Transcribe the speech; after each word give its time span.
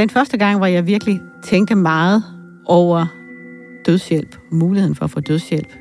Den 0.00 0.10
første 0.10 0.38
gang, 0.38 0.58
hvor 0.58 0.66
jeg 0.66 0.86
virkelig 0.86 1.20
tænkte 1.42 1.74
meget 1.74 2.24
over 2.66 3.06
dødshjælp, 3.86 4.36
muligheden 4.50 4.94
for 4.94 5.04
at 5.04 5.10
få 5.10 5.20
dødshjælp, 5.20 5.72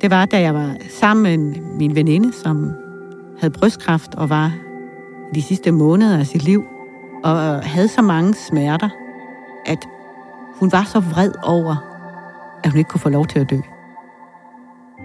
det 0.00 0.10
var, 0.10 0.24
da 0.24 0.40
jeg 0.40 0.54
var 0.54 0.76
sammen 0.88 1.22
med 1.22 1.60
min 1.78 1.94
veninde, 1.94 2.32
som 2.32 2.72
havde 3.38 3.52
brystkræft 3.52 4.14
og 4.14 4.30
var 4.30 4.52
i 5.32 5.34
de 5.34 5.42
sidste 5.42 5.72
måneder 5.72 6.18
af 6.18 6.26
sit 6.26 6.44
liv, 6.44 6.64
og 7.24 7.60
havde 7.60 7.88
så 7.88 8.02
mange 8.02 8.34
smerter, 8.34 8.88
at 9.66 9.88
hun 10.60 10.72
var 10.72 10.84
så 10.84 11.00
vred 11.00 11.32
over, 11.42 11.76
at 12.64 12.70
hun 12.70 12.78
ikke 12.78 12.90
kunne 12.90 13.00
få 13.00 13.08
lov 13.08 13.26
til 13.26 13.38
at 13.38 13.50
dø. 13.50 13.58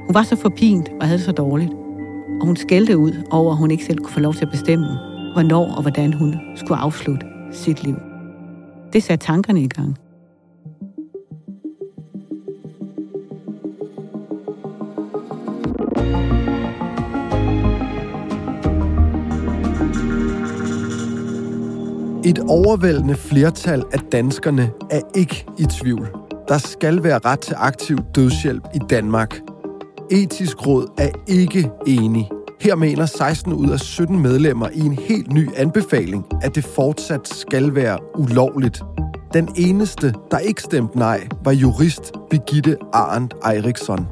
Hun 0.06 0.14
var 0.14 0.23
så 0.23 0.36
forpint 0.36 0.89
og 1.02 1.08
havde 1.08 1.17
det 1.17 1.26
så 1.26 1.31
dårligt, 1.31 1.72
og 2.42 2.45
hun 2.45 2.56
skældte 2.56 2.98
ud 2.98 3.23
over, 3.31 3.52
at 3.52 3.58
hun 3.58 3.72
ikke 3.72 3.86
selv 3.86 3.98
kunne 3.98 4.14
få 4.14 4.20
lov 4.20 4.33
til 4.33 4.45
at 4.45 4.52
bestemme, 4.52 4.88
hvornår 5.33 5.76
og 5.76 5.81
hvordan 5.81 6.14
hun 6.14 6.36
skulle 6.56 6.80
afslutte 6.80 7.29
sit 7.52 7.83
liv. 7.83 7.95
Det 8.94 9.03
satte 9.03 9.25
tankerne 9.25 9.61
i 9.61 9.67
gang. 9.67 9.97
Et 22.25 22.39
overvældende 22.39 23.16
flertal 23.16 23.83
af 23.94 24.00
danskerne 24.00 24.72
er 24.92 25.02
ikke 25.16 25.45
i 25.58 25.64
tvivl. 25.64 26.08
Der 26.47 26.58
skal 26.58 27.03
være 27.03 27.20
ret 27.25 27.39
til 27.39 27.55
aktiv 27.58 27.97
dødshjælp 28.16 28.64
i 28.75 28.80
Danmark. 28.89 29.39
Etisk 30.11 30.67
råd 30.67 30.88
er 30.97 31.09
ikke 31.27 31.70
enig. 31.88 32.30
Her 32.62 32.76
mener 32.76 33.06
16 33.06 33.54
ud 33.54 33.70
af 33.70 33.80
17 33.80 34.20
medlemmer 34.22 34.70
i 34.74 34.80
en 34.80 34.94
helt 34.94 35.34
ny 35.34 35.50
anbefaling, 35.56 36.26
at 36.42 36.56
det 36.56 36.64
fortsat 36.64 37.28
skal 37.28 37.76
være 37.76 37.98
ulovligt. 38.18 38.84
Den 39.34 39.50
eneste, 39.56 40.14
der 40.32 40.38
ikke 40.38 40.62
stemte 40.62 40.98
nej, 40.98 41.28
var 41.44 41.52
jurist 41.52 42.12
Birgitte 42.30 42.78
Arndt 42.94 43.34
Eriksson. 43.44 44.08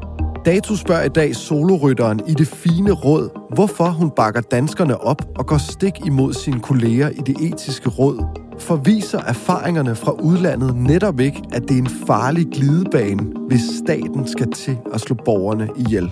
Dato 0.45 0.75
spørger 0.75 1.03
i 1.03 1.09
dag 1.09 1.35
solorytteren 1.35 2.21
i 2.27 2.33
det 2.33 2.47
fine 2.47 2.91
råd, 2.91 3.29
hvorfor 3.55 3.85
hun 3.85 4.11
bakker 4.11 4.41
danskerne 4.41 5.01
op 5.01 5.21
og 5.35 5.45
går 5.47 5.57
stik 5.57 6.05
imod 6.05 6.33
sine 6.33 6.59
kolleger 6.59 7.09
i 7.09 7.21
det 7.25 7.35
etiske 7.41 7.89
råd. 7.89 8.25
For 8.59 8.75
viser 8.75 9.19
erfaringerne 9.19 9.95
fra 9.95 10.11
udlandet 10.11 10.75
netop 10.75 11.19
ikke, 11.19 11.41
at 11.53 11.61
det 11.61 11.71
er 11.71 11.81
en 11.81 11.89
farlig 12.07 12.47
glidebane, 12.51 13.23
hvis 13.47 13.61
staten 13.85 14.27
skal 14.27 14.51
til 14.51 14.77
at 14.93 15.01
slå 15.01 15.15
borgerne 15.25 15.69
ihjel. 15.77 16.11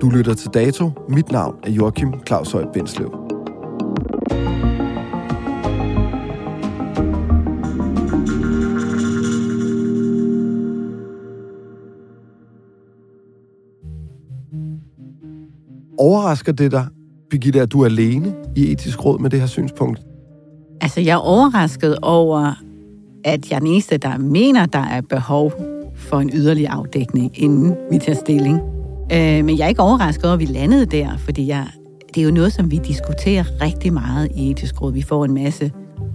Du 0.00 0.10
lytter 0.10 0.34
til 0.34 0.50
Dato. 0.54 0.90
Mit 1.08 1.32
navn 1.32 1.56
er 1.62 1.70
Joachim 1.70 2.12
Claus 2.26 2.52
Høj 2.52 2.64
Bindslev. 2.72 3.06
Overrasker 15.98 16.52
det 16.52 16.72
dig, 16.72 16.86
Birgitte, 17.30 17.60
at 17.60 17.72
du 17.72 17.80
er 17.80 17.86
alene 17.86 18.34
i 18.56 18.72
etisk 18.72 19.04
råd 19.04 19.18
med 19.18 19.30
det 19.30 19.40
her 19.40 19.46
synspunkt? 19.46 20.00
Altså, 20.80 21.00
jeg 21.00 21.12
er 21.12 21.16
overrasket 21.16 21.98
over, 22.02 22.54
at 23.24 23.50
jeg 23.50 23.56
er 23.56 23.60
den 23.60 23.68
eneste, 23.68 23.98
der 23.98 24.18
mener, 24.18 24.66
der 24.66 24.78
er 24.78 25.00
behov 25.00 25.52
for 25.94 26.20
en 26.20 26.30
yderligere 26.34 26.72
afdækning, 26.72 27.42
inden 27.42 27.76
vi 27.90 27.98
tager 27.98 28.18
stilling. 28.18 28.77
Øh, 29.12 29.44
men 29.44 29.58
jeg 29.58 29.64
er 29.64 29.68
ikke 29.68 29.82
overrasket 29.82 30.24
over, 30.24 30.34
at 30.34 30.40
vi 30.40 30.44
landede 30.44 30.86
der, 30.86 31.16
fordi 31.16 31.46
jeg, 31.46 31.66
det 32.14 32.20
er 32.20 32.24
jo 32.24 32.30
noget, 32.30 32.52
som 32.52 32.70
vi 32.70 32.80
diskuterer 32.88 33.44
rigtig 33.60 33.92
meget 33.92 34.28
i 34.34 34.50
etisk 34.50 34.82
råd. 34.82 34.92
Vi 34.92 35.02
får 35.02 35.24
en 35.24 35.34
masse 35.34 35.72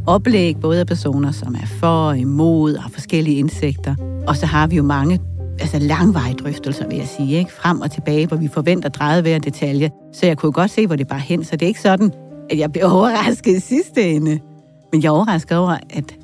oplæg, 0.08 0.58
både 0.62 0.80
af 0.80 0.88
personer, 0.88 1.32
som 1.32 1.56
er 1.56 1.66
for 1.66 2.08
og 2.08 2.18
imod, 2.18 2.76
og 2.76 2.92
forskellige 2.92 3.38
indsigter. 3.38 3.96
Og 4.28 4.38
så 4.38 4.46
har 4.46 4.68
vi 4.68 4.76
jo 4.76 4.84
mange 4.84 5.20
altså 5.60 5.80
langvarige 5.80 6.36
drøftelser, 6.36 6.88
vil 6.88 6.98
jeg 6.98 7.08
sige, 7.08 7.38
ikke? 7.38 7.54
frem 7.54 7.82
og 7.82 7.92
tilbage, 7.92 8.28
hvor 8.28 8.38
vi 8.38 8.48
forventer 8.48 8.90
drejet 8.90 9.22
hver 9.22 9.40
detalje. 9.40 9.90
Så 10.14 10.26
jeg 10.26 10.38
kunne 10.38 10.52
godt 10.52 10.72
se, 10.72 10.88
hvor 10.88 10.96
det 10.96 11.08
bare 11.08 11.20
hen. 11.20 11.44
Så 11.44 11.52
det 11.56 11.62
er 11.62 11.68
ikke 11.68 11.82
sådan, 11.82 12.12
at 12.50 12.60
jeg 12.60 12.72
bliver 12.72 12.92
overrasket 12.96 13.58
i 13.58 13.60
sidste 13.60 14.10
ende. 14.10 14.40
Men 14.92 15.04
jeg 15.04 15.08
er 15.08 15.14
overrasket 15.14 15.58
over, 15.58 15.78
at, 15.90 16.16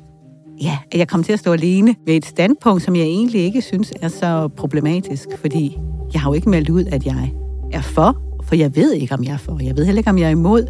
ja, 0.60 0.78
at 0.92 0.98
jeg 0.98 1.08
kom 1.08 1.22
til 1.22 1.32
at 1.32 1.38
stå 1.38 1.52
alene 1.52 1.94
ved 2.06 2.14
et 2.14 2.24
standpunkt, 2.24 2.82
som 2.82 2.96
jeg 2.96 3.04
egentlig 3.04 3.40
ikke 3.40 3.62
synes 3.62 3.92
er 4.02 4.08
så 4.08 4.48
problematisk, 4.48 5.28
fordi 5.40 5.78
jeg 6.12 6.20
har 6.20 6.30
jo 6.30 6.34
ikke 6.34 6.50
meldt 6.50 6.70
ud, 6.70 6.84
at 6.84 7.06
jeg 7.06 7.32
er 7.72 7.80
for, 7.80 8.16
for 8.42 8.54
jeg 8.54 8.76
ved 8.76 8.92
ikke, 8.92 9.14
om 9.14 9.24
jeg 9.24 9.32
er 9.32 9.38
for. 9.38 9.58
Jeg 9.62 9.76
ved 9.76 9.84
heller 9.84 9.98
ikke, 10.00 10.10
om 10.10 10.18
jeg 10.18 10.26
er 10.26 10.30
imod. 10.30 10.66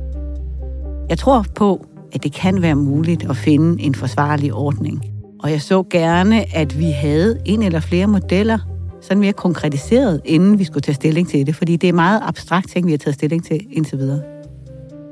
Jeg 1.08 1.18
tror 1.18 1.44
på, 1.54 1.86
at 2.12 2.22
det 2.22 2.32
kan 2.32 2.62
være 2.62 2.74
muligt 2.74 3.30
at 3.30 3.36
finde 3.36 3.82
en 3.82 3.94
forsvarlig 3.94 4.54
ordning. 4.54 5.04
Og 5.42 5.50
jeg 5.50 5.62
så 5.62 5.82
gerne, 5.82 6.56
at 6.56 6.78
vi 6.78 6.90
havde 6.90 7.38
en 7.44 7.62
eller 7.62 7.80
flere 7.80 8.06
modeller, 8.06 8.58
sådan 9.00 9.20
mere 9.20 9.32
konkretiseret, 9.32 10.20
inden 10.24 10.58
vi 10.58 10.64
skulle 10.64 10.82
tage 10.82 10.94
stilling 10.94 11.28
til 11.28 11.46
det, 11.46 11.56
fordi 11.56 11.76
det 11.76 11.88
er 11.88 11.92
meget 11.92 12.20
abstrakt 12.24 12.70
ting, 12.70 12.86
vi 12.86 12.90
har 12.90 12.98
taget 12.98 13.14
stilling 13.14 13.44
til 13.44 13.66
indtil 13.70 13.98
videre. 13.98 14.39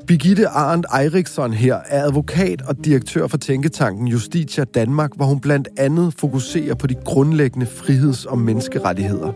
Birgitte 0.08 0.48
Arndt 0.48 0.86
Eriksson 0.92 1.52
her 1.52 1.74
er 1.86 2.04
advokat 2.04 2.62
og 2.62 2.84
direktør 2.84 3.26
for 3.26 3.36
Tænketanken 3.36 4.08
Justitia 4.08 4.64
Danmark, 4.64 5.10
hvor 5.16 5.24
hun 5.24 5.40
blandt 5.40 5.68
andet 5.76 6.14
fokuserer 6.18 6.74
på 6.74 6.86
de 6.86 6.94
grundlæggende 6.94 7.66
friheds- 7.66 8.26
og 8.26 8.38
menneskerettigheder. 8.38 9.32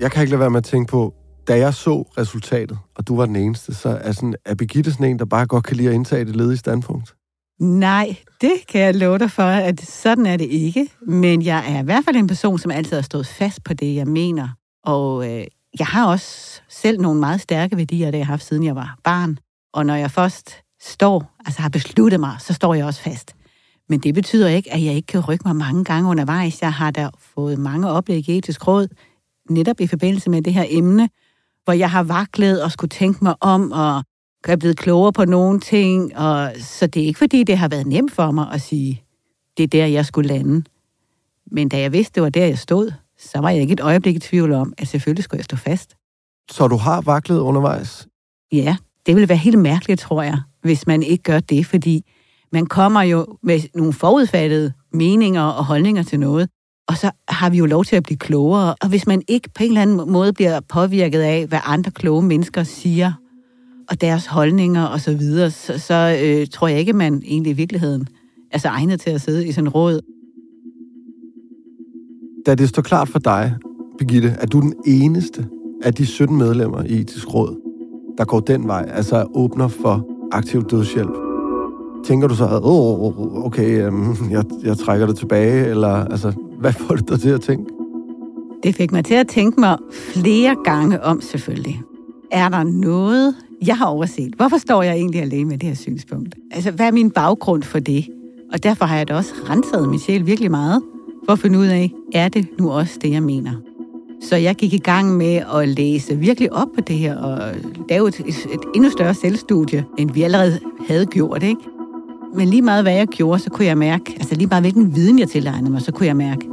Jeg 0.00 0.10
kan 0.10 0.22
ikke 0.22 0.30
lade 0.30 0.40
være 0.40 0.50
med 0.50 0.58
at 0.58 0.64
tænke 0.64 0.90
på, 0.90 1.14
da 1.48 1.58
jeg 1.58 1.74
så 1.74 2.02
resultatet, 2.18 2.78
og 2.96 3.08
du 3.08 3.16
var 3.16 3.26
den 3.26 3.36
eneste, 3.36 3.74
så 3.74 3.88
er, 3.88 4.12
sådan, 4.12 4.34
er 4.44 4.54
Birgitte 4.54 4.92
sådan 4.92 5.06
en, 5.06 5.18
der 5.18 5.24
bare 5.24 5.46
godt 5.46 5.64
kan 5.64 5.76
lide 5.76 5.88
at 5.88 5.94
indtage 5.94 6.24
det 6.24 6.36
ledige 6.36 6.56
standpunkt? 6.56 7.14
Nej, 7.60 8.16
det 8.40 8.52
kan 8.68 8.80
jeg 8.80 8.94
love 8.94 9.18
dig 9.18 9.30
for, 9.30 9.42
at 9.42 9.80
sådan 9.80 10.26
er 10.26 10.36
det 10.36 10.48
ikke. 10.50 10.88
Men 11.06 11.42
jeg 11.42 11.74
er 11.74 11.82
i 11.82 11.84
hvert 11.84 12.04
fald 12.04 12.16
en 12.16 12.26
person, 12.26 12.58
som 12.58 12.70
altid 12.70 12.96
har 12.96 13.02
stået 13.02 13.26
fast 13.26 13.64
på 13.64 13.74
det, 13.74 13.94
jeg 13.94 14.06
mener. 14.06 14.48
Og 14.84 15.32
øh, 15.32 15.44
jeg 15.78 15.86
har 15.86 16.06
også 16.06 16.60
selv 16.68 17.00
nogle 17.00 17.20
meget 17.20 17.40
stærke 17.40 17.76
værdier, 17.76 18.10
det 18.10 18.18
jeg 18.18 18.26
har 18.26 18.32
haft, 18.32 18.44
siden 18.44 18.64
jeg 18.64 18.76
var 18.76 18.98
barn. 19.04 19.38
Og 19.72 19.86
når 19.86 19.94
jeg 19.94 20.10
først 20.10 20.56
står, 20.80 21.34
altså 21.46 21.62
har 21.62 21.68
besluttet 21.68 22.20
mig, 22.20 22.36
så 22.40 22.52
står 22.52 22.74
jeg 22.74 22.86
også 22.86 23.00
fast. 23.00 23.34
Men 23.88 24.00
det 24.00 24.14
betyder 24.14 24.48
ikke, 24.48 24.72
at 24.72 24.84
jeg 24.84 24.94
ikke 24.94 25.06
kan 25.06 25.20
rykke 25.20 25.42
mig 25.46 25.56
mange 25.56 25.84
gange 25.84 26.10
undervejs. 26.10 26.62
Jeg 26.62 26.72
har 26.72 26.90
da 26.90 27.08
fået 27.34 27.58
mange 27.58 27.90
oplæg 27.90 28.28
i 28.28 28.38
etisk 28.38 28.66
råd, 28.68 28.88
netop 29.50 29.80
i 29.80 29.86
forbindelse 29.86 30.30
med 30.30 30.42
det 30.42 30.54
her 30.54 30.64
emne, 30.68 31.08
hvor 31.64 31.72
jeg 31.72 31.90
har 31.90 32.02
vaklet 32.02 32.62
og 32.62 32.72
skulle 32.72 32.88
tænke 32.88 33.24
mig 33.24 33.34
om, 33.40 33.72
og 33.72 34.02
er 34.52 34.56
blevet 34.56 34.76
klogere 34.76 35.12
på 35.12 35.24
nogle 35.24 35.60
ting. 35.60 36.16
Og, 36.16 36.52
så 36.58 36.86
det 36.86 37.02
er 37.02 37.06
ikke, 37.06 37.18
fordi 37.18 37.44
det 37.44 37.58
har 37.58 37.68
været 37.68 37.86
nemt 37.86 38.12
for 38.12 38.30
mig 38.30 38.52
at 38.52 38.62
sige, 38.62 39.02
det 39.56 39.62
er 39.62 39.68
der, 39.68 39.86
jeg 39.86 40.06
skulle 40.06 40.28
lande. 40.28 40.64
Men 41.46 41.68
da 41.68 41.80
jeg 41.80 41.92
vidste, 41.92 42.14
det 42.14 42.22
var 42.22 42.28
der, 42.28 42.46
jeg 42.46 42.58
stod, 42.58 42.92
så 43.18 43.38
var 43.38 43.50
jeg 43.50 43.60
ikke 43.60 43.72
et 43.72 43.80
øjeblik 43.80 44.16
i 44.16 44.18
tvivl 44.18 44.52
om, 44.52 44.72
at 44.78 44.88
selvfølgelig 44.88 45.24
skulle 45.24 45.38
jeg 45.38 45.44
stå 45.44 45.56
fast. 45.56 45.94
Så 46.50 46.68
du 46.68 46.76
har 46.76 47.00
vaklet 47.00 47.38
undervejs? 47.38 48.06
Ja, 48.52 48.76
det 49.06 49.14
ville 49.14 49.28
være 49.28 49.38
helt 49.38 49.58
mærkeligt, 49.58 50.00
tror 50.00 50.22
jeg, 50.22 50.40
hvis 50.62 50.86
man 50.86 51.02
ikke 51.02 51.22
gør 51.22 51.40
det, 51.40 51.66
fordi 51.66 52.04
man 52.52 52.66
kommer 52.66 53.02
jo 53.02 53.26
med 53.42 53.60
nogle 53.74 53.92
forudfattede 53.92 54.72
meninger 54.92 55.42
og 55.42 55.64
holdninger 55.64 56.02
til 56.02 56.20
noget, 56.20 56.48
og 56.88 56.96
så 56.96 57.10
har 57.28 57.50
vi 57.50 57.58
jo 57.58 57.66
lov 57.66 57.84
til 57.84 57.96
at 57.96 58.02
blive 58.02 58.18
klogere. 58.18 58.74
Og 58.82 58.88
hvis 58.88 59.06
man 59.06 59.22
ikke 59.28 59.48
på 59.54 59.62
en 59.62 59.68
eller 59.68 59.82
anden 59.82 60.12
måde 60.12 60.32
bliver 60.32 60.60
påvirket 60.60 61.20
af, 61.20 61.46
hvad 61.46 61.58
andre 61.64 61.90
kloge 61.90 62.22
mennesker 62.22 62.62
siger, 62.62 63.12
og 63.90 64.00
deres 64.00 64.26
holdninger 64.26 64.84
og 64.84 65.00
så 65.00 65.16
videre, 65.16 65.50
så, 65.50 65.78
så 65.78 66.18
øh, 66.22 66.46
tror 66.46 66.68
jeg 66.68 66.78
ikke, 66.78 66.92
man 66.92 67.22
egentlig 67.24 67.50
i 67.50 67.54
virkeligheden 67.54 68.08
er 68.52 68.58
så 68.58 68.68
egnet 68.68 69.00
til 69.00 69.10
at 69.10 69.20
sidde 69.20 69.46
i 69.46 69.52
sådan 69.52 69.66
en 69.66 69.68
råd. 69.68 70.00
Da 72.46 72.54
det 72.54 72.68
står 72.68 72.82
klart 72.82 73.08
for 73.08 73.18
dig, 73.18 73.54
Birgitte, 73.98 74.36
at 74.38 74.52
du 74.52 74.58
er 74.58 74.62
den 74.62 74.74
eneste 74.86 75.46
af 75.82 75.94
de 75.94 76.06
17 76.06 76.36
medlemmer 76.36 76.82
i 76.82 77.00
etisk 77.00 77.34
råd, 77.34 77.56
der 78.18 78.24
går 78.24 78.40
den 78.40 78.68
vej, 78.68 78.90
altså 78.94 79.26
åbner 79.34 79.68
for 79.68 80.06
aktiv 80.32 80.64
dødshjælp. 80.64 81.16
tænker 82.04 82.28
du 82.28 82.34
så, 82.34 82.44
at 82.44 82.60
oh, 82.62 83.44
okay, 83.46 83.88
um, 83.88 84.16
jeg, 84.30 84.44
jeg 84.62 84.78
trækker 84.78 85.06
det 85.06 85.16
tilbage, 85.16 85.66
eller 85.66 85.88
altså, 85.88 86.32
hvad 86.60 86.72
får 86.72 86.94
det 86.94 87.08
dig 87.08 87.20
til 87.20 87.28
at 87.28 87.40
tænke? 87.40 87.72
Det 88.62 88.74
fik 88.74 88.92
mig 88.92 89.04
til 89.04 89.14
at 89.14 89.28
tænke 89.28 89.60
mig 89.60 89.78
flere 89.90 90.56
gange 90.64 91.02
om, 91.02 91.20
selvfølgelig. 91.20 91.82
Er 92.32 92.48
der 92.48 92.62
noget, 92.62 93.34
jeg 93.66 93.76
har 93.76 93.86
overset? 93.86 94.34
Hvorfor 94.36 94.58
står 94.58 94.82
jeg 94.82 94.94
egentlig 94.94 95.20
alene 95.20 95.48
med 95.48 95.58
det 95.58 95.68
her 95.68 95.76
synspunkt? 95.76 96.34
Altså, 96.50 96.70
hvad 96.70 96.86
er 96.86 96.92
min 96.92 97.10
baggrund 97.10 97.62
for 97.62 97.78
det? 97.78 98.08
Og 98.52 98.62
derfor 98.62 98.84
har 98.84 98.96
jeg 98.96 99.08
da 99.08 99.14
også 99.14 99.34
renset 99.50 99.88
min 99.88 99.98
sjæl 99.98 100.26
virkelig 100.26 100.50
meget, 100.50 100.82
for 101.26 101.32
at 101.32 101.38
finde 101.38 101.58
ud 101.58 101.66
af, 101.66 101.92
er 102.12 102.28
det 102.28 102.48
nu 102.58 102.70
også 102.70 102.98
det, 103.02 103.10
jeg 103.10 103.22
mener? 103.22 103.52
Så 104.22 104.36
jeg 104.36 104.54
gik 104.54 104.72
i 104.72 104.78
gang 104.78 105.16
med 105.16 105.42
at 105.54 105.68
læse 105.68 106.16
virkelig 106.16 106.52
op 106.52 106.68
på 106.74 106.80
det 106.80 106.96
her, 106.96 107.16
og 107.16 107.54
lave 107.88 108.08
et, 108.08 108.20
et 108.20 108.60
endnu 108.74 108.90
større 108.90 109.14
selvstudie, 109.14 109.84
end 109.98 110.10
vi 110.10 110.22
allerede 110.22 110.60
havde 110.88 111.06
gjort, 111.06 111.42
ikke? 111.42 111.60
Men 112.34 112.48
lige 112.48 112.62
meget 112.62 112.84
hvad 112.84 112.94
jeg 112.94 113.06
gjorde, 113.06 113.38
så 113.38 113.50
kunne 113.50 113.66
jeg 113.66 113.78
mærke, 113.78 114.12
altså 114.16 114.34
lige 114.34 114.46
meget 114.46 114.62
hvilken 114.62 114.94
viden 114.94 115.18
jeg 115.18 115.28
tilegnede 115.28 115.72
mig, 115.72 115.82
så 115.82 115.92
kunne 115.92 116.06
jeg 116.06 116.16
mærke, 116.16 116.48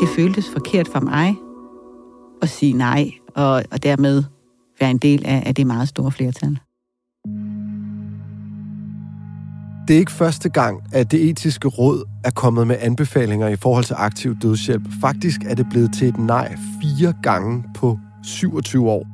det 0.00 0.08
føltes 0.08 0.48
forkert 0.48 0.88
for 0.88 1.00
mig 1.00 1.36
at 2.42 2.48
sige 2.48 2.72
nej, 2.72 3.10
og, 3.34 3.62
og 3.70 3.82
dermed 3.82 4.22
være 4.80 4.90
en 4.90 4.98
del 4.98 5.22
af, 5.24 5.42
af 5.46 5.54
det 5.54 5.66
meget 5.66 5.88
store 5.88 6.12
flertal. 6.12 6.58
Det 9.92 9.96
er 9.96 10.00
ikke 10.00 10.12
første 10.12 10.48
gang, 10.48 10.80
at 10.92 11.10
det 11.10 11.30
etiske 11.30 11.68
råd 11.68 12.08
er 12.24 12.30
kommet 12.30 12.66
med 12.66 12.76
anbefalinger 12.80 13.48
i 13.48 13.56
forhold 13.56 13.84
til 13.84 13.96
aktiv 13.98 14.36
dødshjælp. 14.42 14.82
Faktisk 15.00 15.40
er 15.46 15.54
det 15.54 15.66
blevet 15.70 15.94
til 15.94 16.08
et 16.08 16.18
nej 16.18 16.56
fire 16.82 17.14
gange 17.22 17.64
på 17.74 17.98
27 18.24 18.90
år. 18.90 19.06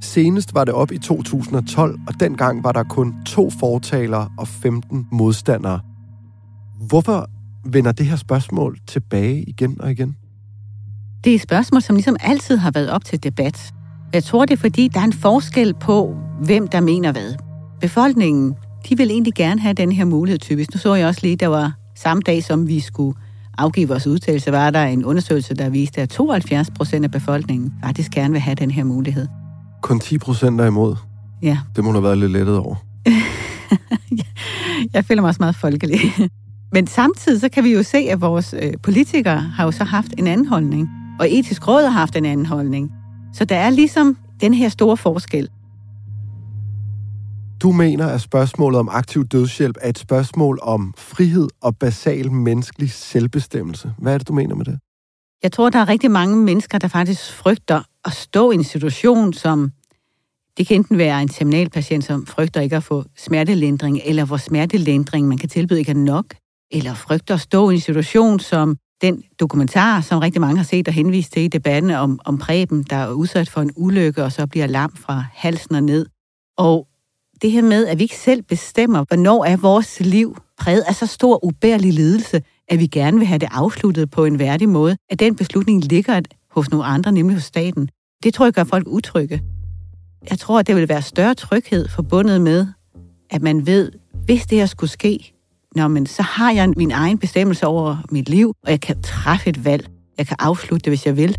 Senest 0.00 0.54
var 0.54 0.64
det 0.64 0.74
op 0.74 0.92
i 0.92 0.98
2012, 0.98 2.00
og 2.06 2.20
dengang 2.20 2.64
var 2.64 2.72
der 2.72 2.82
kun 2.82 3.14
to 3.26 3.50
fortalere 3.50 4.28
og 4.38 4.48
15 4.48 5.06
modstandere. 5.12 5.80
Hvorfor 6.88 7.30
vender 7.64 7.92
det 7.92 8.06
her 8.06 8.16
spørgsmål 8.16 8.78
tilbage 8.86 9.42
igen 9.42 9.80
og 9.80 9.90
igen? 9.90 10.16
Det 11.24 11.30
er 11.30 11.34
et 11.34 11.42
spørgsmål, 11.42 11.82
som 11.82 11.96
ligesom 11.96 12.16
altid 12.20 12.56
har 12.56 12.70
været 12.70 12.90
op 12.90 13.04
til 13.04 13.22
debat. 13.22 13.72
Jeg 14.12 14.24
tror, 14.24 14.44
det 14.44 14.52
er 14.52 14.60
fordi, 14.60 14.88
der 14.88 15.00
er 15.00 15.04
en 15.04 15.12
forskel 15.12 15.74
på, 15.74 16.16
hvem 16.40 16.68
der 16.68 16.80
mener 16.80 17.12
hvad. 17.12 17.34
Befolkningen, 17.80 18.54
de 18.88 18.96
vil 18.96 19.10
egentlig 19.10 19.34
gerne 19.34 19.60
have 19.60 19.74
den 19.74 19.92
her 19.92 20.04
mulighed 20.04 20.38
typisk. 20.38 20.74
Nu 20.74 20.78
så 20.78 20.94
jeg 20.94 21.06
også 21.06 21.20
lige, 21.22 21.36
der 21.36 21.46
var 21.46 21.72
samme 21.96 22.22
dag, 22.26 22.44
som 22.44 22.68
vi 22.68 22.80
skulle 22.80 23.18
afgive 23.58 23.88
vores 23.88 24.06
udtalelse, 24.06 24.52
var 24.52 24.70
der 24.70 24.84
en 24.84 25.04
undersøgelse, 25.04 25.54
der 25.54 25.68
viste, 25.68 26.00
at 26.00 26.10
72 26.10 26.70
procent 26.70 27.04
af 27.04 27.10
befolkningen 27.10 27.72
faktisk 27.84 28.10
gerne 28.10 28.32
vil 28.32 28.40
have 28.40 28.54
den 28.54 28.70
her 28.70 28.84
mulighed. 28.84 29.26
Kun 29.82 30.00
10 30.00 30.18
procent 30.18 30.60
er 30.60 30.66
imod? 30.66 30.96
Ja. 31.42 31.58
Det 31.76 31.84
må 31.84 31.90
du 31.90 31.96
have 31.96 32.04
været 32.04 32.18
lidt 32.18 32.32
lettet 32.32 32.58
over. 32.58 32.74
jeg 34.94 35.04
føler 35.04 35.22
mig 35.22 35.28
også 35.28 35.42
meget 35.42 35.56
folkelig. 35.56 36.00
Men 36.72 36.86
samtidig 36.86 37.40
så 37.40 37.48
kan 37.48 37.64
vi 37.64 37.72
jo 37.72 37.82
se, 37.82 37.98
at 37.98 38.20
vores 38.20 38.54
øh, 38.62 38.72
politikere 38.82 39.40
har 39.40 39.64
jo 39.64 39.70
så 39.70 39.84
haft 39.84 40.14
en 40.18 40.26
anden 40.26 40.46
holdning. 40.46 40.88
Og 41.20 41.32
etisk 41.32 41.68
råd 41.68 41.82
har 41.82 41.90
haft 41.90 42.16
en 42.16 42.24
anden 42.24 42.46
holdning. 42.46 42.92
Så 43.34 43.44
der 43.44 43.56
er 43.56 43.70
ligesom 43.70 44.16
den 44.40 44.54
her 44.54 44.68
store 44.68 44.96
forskel. 44.96 45.48
Du 47.64 47.72
mener, 47.72 48.06
at 48.06 48.20
spørgsmålet 48.20 48.80
om 48.80 48.88
aktiv 48.88 49.26
dødshjælp 49.26 49.76
er 49.80 49.88
et 49.88 49.98
spørgsmål 49.98 50.58
om 50.62 50.94
frihed 50.96 51.48
og 51.62 51.76
basal 51.76 52.32
menneskelig 52.32 52.90
selvbestemmelse. 52.90 53.94
Hvad 53.98 54.14
er 54.14 54.18
det, 54.18 54.28
du 54.28 54.32
mener 54.32 54.54
med 54.54 54.64
det? 54.64 54.78
Jeg 55.42 55.52
tror, 55.52 55.70
der 55.70 55.78
er 55.78 55.88
rigtig 55.88 56.10
mange 56.10 56.36
mennesker, 56.36 56.78
der 56.78 56.88
faktisk 56.88 57.32
frygter 57.32 57.82
at 58.04 58.12
stå 58.12 58.50
i 58.50 58.54
en 58.54 58.64
situation, 58.64 59.32
som 59.32 59.70
det 60.56 60.66
kan 60.66 60.76
enten 60.76 60.98
være 60.98 61.22
en 61.22 61.28
terminalpatient, 61.28 62.04
som 62.04 62.26
frygter 62.26 62.60
ikke 62.60 62.76
at 62.76 62.82
få 62.82 63.04
smertelindring, 63.16 64.00
eller 64.04 64.24
hvor 64.24 64.36
smertelindring 64.36 65.28
man 65.28 65.38
kan 65.38 65.48
tilbyde 65.48 65.78
ikke 65.78 65.90
er 65.90 65.96
nok, 65.96 66.26
eller 66.70 66.94
frygter 66.94 67.34
at 67.34 67.40
stå 67.40 67.70
i 67.70 67.74
en 67.74 67.80
situation, 67.80 68.40
som 68.40 68.76
den 69.00 69.22
dokumentar, 69.40 70.00
som 70.00 70.18
rigtig 70.18 70.40
mange 70.40 70.56
har 70.56 70.64
set 70.64 70.88
og 70.88 70.94
henvist 70.94 71.32
til 71.32 71.42
i 71.42 71.48
debatten 71.48 71.90
om, 71.90 72.20
om 72.24 72.38
Preben, 72.38 72.82
der 72.82 72.96
er 72.96 73.12
udsat 73.12 73.50
for 73.50 73.60
en 73.60 73.70
ulykke, 73.76 74.24
og 74.24 74.32
så 74.32 74.46
bliver 74.46 74.66
lam 74.66 74.96
fra 74.96 75.24
halsen 75.32 75.74
og 75.74 75.82
ned. 75.82 76.06
Og 76.58 76.88
det 77.44 77.52
her 77.52 77.62
med, 77.62 77.86
at 77.86 77.98
vi 77.98 78.02
ikke 78.02 78.16
selv 78.16 78.42
bestemmer, 78.42 79.04
hvornår 79.08 79.44
er 79.44 79.56
vores 79.56 80.00
liv 80.00 80.36
præget 80.58 80.84
af 80.88 80.94
så 80.94 81.06
stor 81.06 81.44
ubærlig 81.44 81.92
lidelse, 81.92 82.42
at 82.68 82.78
vi 82.78 82.86
gerne 82.86 83.18
vil 83.18 83.26
have 83.26 83.38
det 83.38 83.48
afsluttet 83.52 84.10
på 84.10 84.24
en 84.24 84.38
værdig 84.38 84.68
måde, 84.68 84.96
at 85.10 85.20
den 85.20 85.36
beslutning 85.36 85.84
ligger 85.84 86.20
hos 86.50 86.70
nogle 86.70 86.84
andre, 86.84 87.12
nemlig 87.12 87.36
hos 87.36 87.44
staten. 87.44 87.88
Det 88.22 88.34
tror 88.34 88.46
jeg 88.46 88.52
gør 88.52 88.64
folk 88.64 88.88
utrygge. 88.88 89.42
Jeg 90.30 90.38
tror, 90.38 90.58
at 90.58 90.66
det 90.66 90.76
vil 90.76 90.88
være 90.88 91.02
større 91.02 91.34
tryghed 91.34 91.88
forbundet 91.88 92.40
med, 92.40 92.66
at 93.30 93.42
man 93.42 93.66
ved, 93.66 93.92
hvis 94.24 94.46
det 94.46 94.58
her 94.58 94.66
skulle 94.66 94.90
ske, 94.90 95.34
når 95.76 95.88
men 95.88 96.06
så 96.06 96.22
har 96.22 96.52
jeg 96.52 96.72
min 96.76 96.90
egen 96.90 97.18
bestemmelse 97.18 97.66
over 97.66 97.96
mit 98.10 98.28
liv, 98.28 98.54
og 98.62 98.70
jeg 98.70 98.80
kan 98.80 99.02
træffe 99.02 99.50
et 99.50 99.64
valg. 99.64 99.88
Jeg 100.18 100.26
kan 100.26 100.36
afslutte 100.40 100.84
det, 100.84 100.90
hvis 100.90 101.06
jeg 101.06 101.16
vil. 101.16 101.36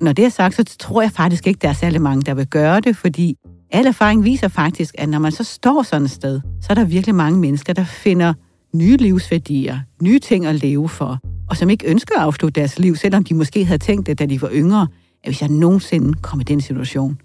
Når 0.00 0.12
det 0.12 0.24
er 0.24 0.28
sagt, 0.28 0.54
så 0.54 0.64
tror 0.80 1.02
jeg 1.02 1.12
faktisk 1.12 1.46
ikke, 1.46 1.58
der 1.58 1.68
er 1.68 1.72
særlig 1.72 2.02
mange, 2.02 2.22
der 2.22 2.34
vil 2.34 2.46
gøre 2.46 2.80
det, 2.80 2.96
fordi 2.96 3.36
al 3.74 3.86
erfaring 3.86 4.24
viser 4.24 4.48
faktisk, 4.48 4.94
at 4.98 5.08
når 5.08 5.18
man 5.18 5.32
så 5.32 5.44
står 5.44 5.82
sådan 5.82 6.04
et 6.04 6.10
sted, 6.10 6.40
så 6.60 6.66
er 6.70 6.74
der 6.74 6.84
virkelig 6.84 7.14
mange 7.14 7.38
mennesker, 7.38 7.72
der 7.72 7.84
finder 7.84 8.34
nye 8.74 8.96
livsværdier, 8.96 9.78
nye 10.02 10.18
ting 10.18 10.46
at 10.46 10.54
leve 10.54 10.88
for, 10.88 11.18
og 11.50 11.56
som 11.56 11.70
ikke 11.70 11.86
ønsker 11.86 12.16
at 12.16 12.22
afslutte 12.22 12.60
deres 12.60 12.78
liv, 12.78 12.96
selvom 12.96 13.24
de 13.24 13.34
måske 13.34 13.64
havde 13.64 13.78
tænkt 13.78 14.06
det, 14.06 14.18
da 14.18 14.26
de 14.26 14.42
var 14.42 14.50
yngre, 14.52 14.88
at 15.22 15.28
hvis 15.28 15.40
jeg 15.40 15.50
nogensinde 15.50 16.14
kom 16.14 16.40
i 16.40 16.44
den 16.44 16.60
situation, 16.60 17.18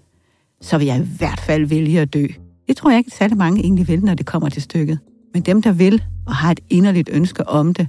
så 0.60 0.78
vil 0.78 0.86
jeg 0.86 1.00
i 1.00 1.06
hvert 1.18 1.40
fald 1.40 1.66
vælge 1.66 2.00
at 2.00 2.14
dø. 2.14 2.26
Det 2.68 2.76
tror 2.76 2.90
jeg 2.90 2.98
ikke, 2.98 3.08
at 3.08 3.18
særlig 3.18 3.36
mange 3.36 3.62
egentlig 3.62 3.88
vil, 3.88 4.04
når 4.04 4.14
det 4.14 4.26
kommer 4.26 4.48
til 4.48 4.62
stykket. 4.62 4.98
Men 5.34 5.42
dem, 5.42 5.62
der 5.62 5.72
vil 5.72 6.02
og 6.26 6.36
har 6.36 6.50
et 6.50 6.60
inderligt 6.70 7.08
ønske 7.12 7.48
om 7.48 7.74
det, 7.74 7.88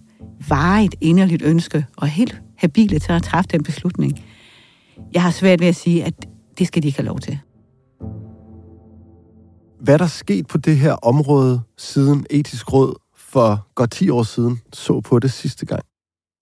et 0.83 0.95
inderligt 1.01 1.43
ønske 1.43 1.85
og 1.97 2.07
er 2.07 2.11
helt 2.11 2.41
habile 2.57 2.99
til 2.99 3.11
at 3.11 3.23
træffe 3.23 3.47
den 3.51 3.63
beslutning, 3.63 4.23
jeg 5.13 5.21
har 5.21 5.31
svært 5.31 5.59
ved 5.59 5.67
at 5.67 5.75
sige, 5.75 6.03
at 6.03 6.13
det 6.57 6.67
skal 6.67 6.83
de 6.83 6.87
ikke 6.87 6.99
have 6.99 7.07
lov 7.07 7.19
til. 7.19 7.39
Hvad 9.81 9.93
er 9.93 9.97
der 9.97 10.07
sket 10.07 10.47
på 10.47 10.57
det 10.57 10.77
her 10.77 10.93
område, 10.93 11.61
siden 11.77 12.25
etisk 12.29 12.73
råd 12.73 12.93
for 13.15 13.67
godt 13.75 13.91
10 13.91 14.09
år 14.09 14.23
siden 14.23 14.61
så 14.73 15.01
på 15.01 15.19
det 15.19 15.31
sidste 15.31 15.65
gang? 15.65 15.83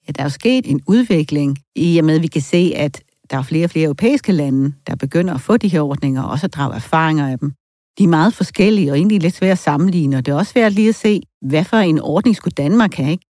Ja, 0.07 0.11
der 0.11 0.21
er 0.21 0.25
jo 0.25 0.29
sket 0.29 0.71
en 0.71 0.81
udvikling 0.87 1.57
i 1.75 1.97
og 1.97 2.05
med, 2.05 2.15
at 2.15 2.21
vi 2.21 2.27
kan 2.27 2.41
se, 2.41 2.73
at 2.75 3.03
der 3.29 3.37
er 3.37 3.41
flere 3.41 3.65
og 3.65 3.69
flere 3.69 3.85
europæiske 3.85 4.31
lande, 4.31 4.73
der 4.87 4.95
begynder 4.95 5.33
at 5.33 5.41
få 5.41 5.57
de 5.57 5.67
her 5.67 5.81
ordninger, 5.81 6.23
og 6.23 6.29
også 6.29 6.45
at 6.45 6.53
drage 6.53 6.75
erfaringer 6.75 7.27
af 7.27 7.39
dem 7.39 7.53
de 7.99 8.03
er 8.03 8.07
meget 8.07 8.33
forskellige 8.33 8.91
og 8.91 8.97
egentlig 8.97 9.21
lidt 9.21 9.35
svære 9.35 9.51
at 9.51 9.57
sammenligne, 9.57 10.17
og 10.17 10.25
det 10.25 10.31
er 10.31 10.35
også 10.35 10.51
svært 10.51 10.73
lige 10.73 10.89
at 10.89 10.95
se, 10.95 11.21
hvad 11.41 11.63
for 11.63 11.77
en 11.77 11.99
ordning 11.99 12.35
skulle 12.35 12.53
Danmark 12.53 12.93
have, 12.93 13.11
ikke? 13.11 13.25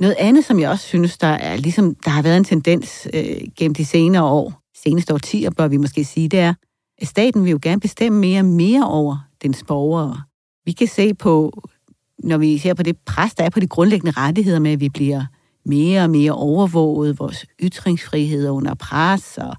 Noget 0.00 0.14
andet, 0.18 0.44
som 0.44 0.60
jeg 0.60 0.70
også 0.70 0.86
synes, 0.86 1.18
der 1.18 1.26
er 1.26 1.56
ligesom, 1.56 1.94
der 1.94 2.10
har 2.10 2.22
været 2.22 2.36
en 2.36 2.44
tendens 2.44 3.08
øh, 3.14 3.22
gennem 3.58 3.74
de 3.74 3.84
senere 3.84 4.24
år, 4.24 4.60
seneste 4.82 5.14
årtier, 5.14 5.50
bør 5.50 5.68
vi 5.68 5.76
måske 5.76 6.04
sige, 6.04 6.28
det 6.28 6.38
er, 6.38 6.54
at 6.98 7.08
staten 7.08 7.44
vil 7.44 7.50
jo 7.50 7.58
gerne 7.62 7.80
bestemme 7.80 8.18
mere 8.18 8.40
og 8.40 8.44
mere 8.44 8.88
over 8.88 9.28
dens 9.46 9.64
borgere. 9.68 10.22
Vi 10.64 10.72
kan 10.72 10.86
se 10.86 11.14
på, 11.14 11.62
når 12.18 12.38
vi 12.38 12.58
ser 12.58 12.74
på 12.74 12.82
det 12.82 12.96
pres, 13.06 13.34
der 13.34 13.44
er 13.44 13.50
på 13.50 13.60
de 13.60 13.66
grundlæggende 13.66 14.20
rettigheder 14.20 14.58
med, 14.58 14.72
at 14.72 14.80
vi 14.80 14.88
bliver 14.88 15.24
mere 15.64 16.02
og 16.02 16.10
mere 16.10 16.32
overvåget, 16.32 17.18
vores 17.18 17.46
ytringsfrihed 17.62 18.46
er 18.46 18.50
under 18.50 18.74
pres, 18.74 19.38
og 19.38 19.56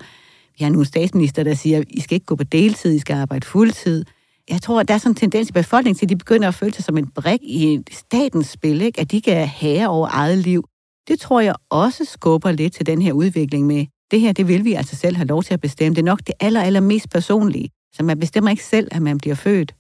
vi 0.58 0.64
har 0.64 0.72
nogle 0.72 0.86
statsminister, 0.86 1.44
der 1.44 1.54
siger, 1.54 1.78
at 1.78 1.86
I 1.90 2.00
skal 2.00 2.16
ikke 2.16 2.26
gå 2.26 2.36
på 2.36 2.44
deltid, 2.44 2.94
I 2.94 3.00
skal 3.00 3.14
arbejde 3.14 3.48
fuldtid 3.48 4.06
jeg 4.50 4.62
tror, 4.62 4.80
at 4.80 4.88
der 4.88 4.94
er 4.94 4.98
sådan 4.98 5.12
en 5.12 5.16
tendens 5.16 5.50
i 5.50 5.54
befolkningen 5.54 5.98
til, 5.98 6.06
at 6.06 6.10
de 6.10 6.16
begynder 6.16 6.48
at 6.48 6.56
føle 6.56 6.74
sig 6.74 6.84
som 6.84 6.98
en 6.98 7.08
brik 7.08 7.40
i 7.44 7.84
statens 7.92 8.48
spil, 8.48 8.82
ikke? 8.82 9.02
at 9.02 9.12
de 9.12 9.22
kan 9.22 9.48
have 9.48 9.88
over 9.88 10.08
eget 10.12 10.38
liv. 10.38 10.64
Det 11.08 11.20
tror 11.20 11.40
jeg 11.40 11.56
også 11.70 12.06
skubber 12.06 12.52
lidt 12.52 12.74
til 12.74 12.86
den 12.86 13.02
her 13.02 13.14
udvikling 13.14 13.68
med, 13.68 13.86
det 14.12 14.22
her, 14.22 14.32
det 14.32 14.48
vil 14.48 14.66
vi 14.66 14.74
altså 14.74 14.96
selv 14.96 15.16
have 15.16 15.28
lov 15.28 15.44
til 15.44 15.54
at 15.54 15.62
bestemme. 15.62 15.96
Det 15.96 16.02
er 16.02 16.06
nok 16.06 16.20
det 16.28 16.36
aller, 16.40 16.62
aller 16.62 16.80
mest 16.80 17.10
personlige. 17.10 17.70
Så 17.94 18.04
man 18.04 18.20
bestemmer 18.20 18.52
ikke 18.52 18.64
selv, 18.64 18.88
at 18.92 19.02
man 19.02 19.18
bliver 19.18 19.36
født, 19.36 19.74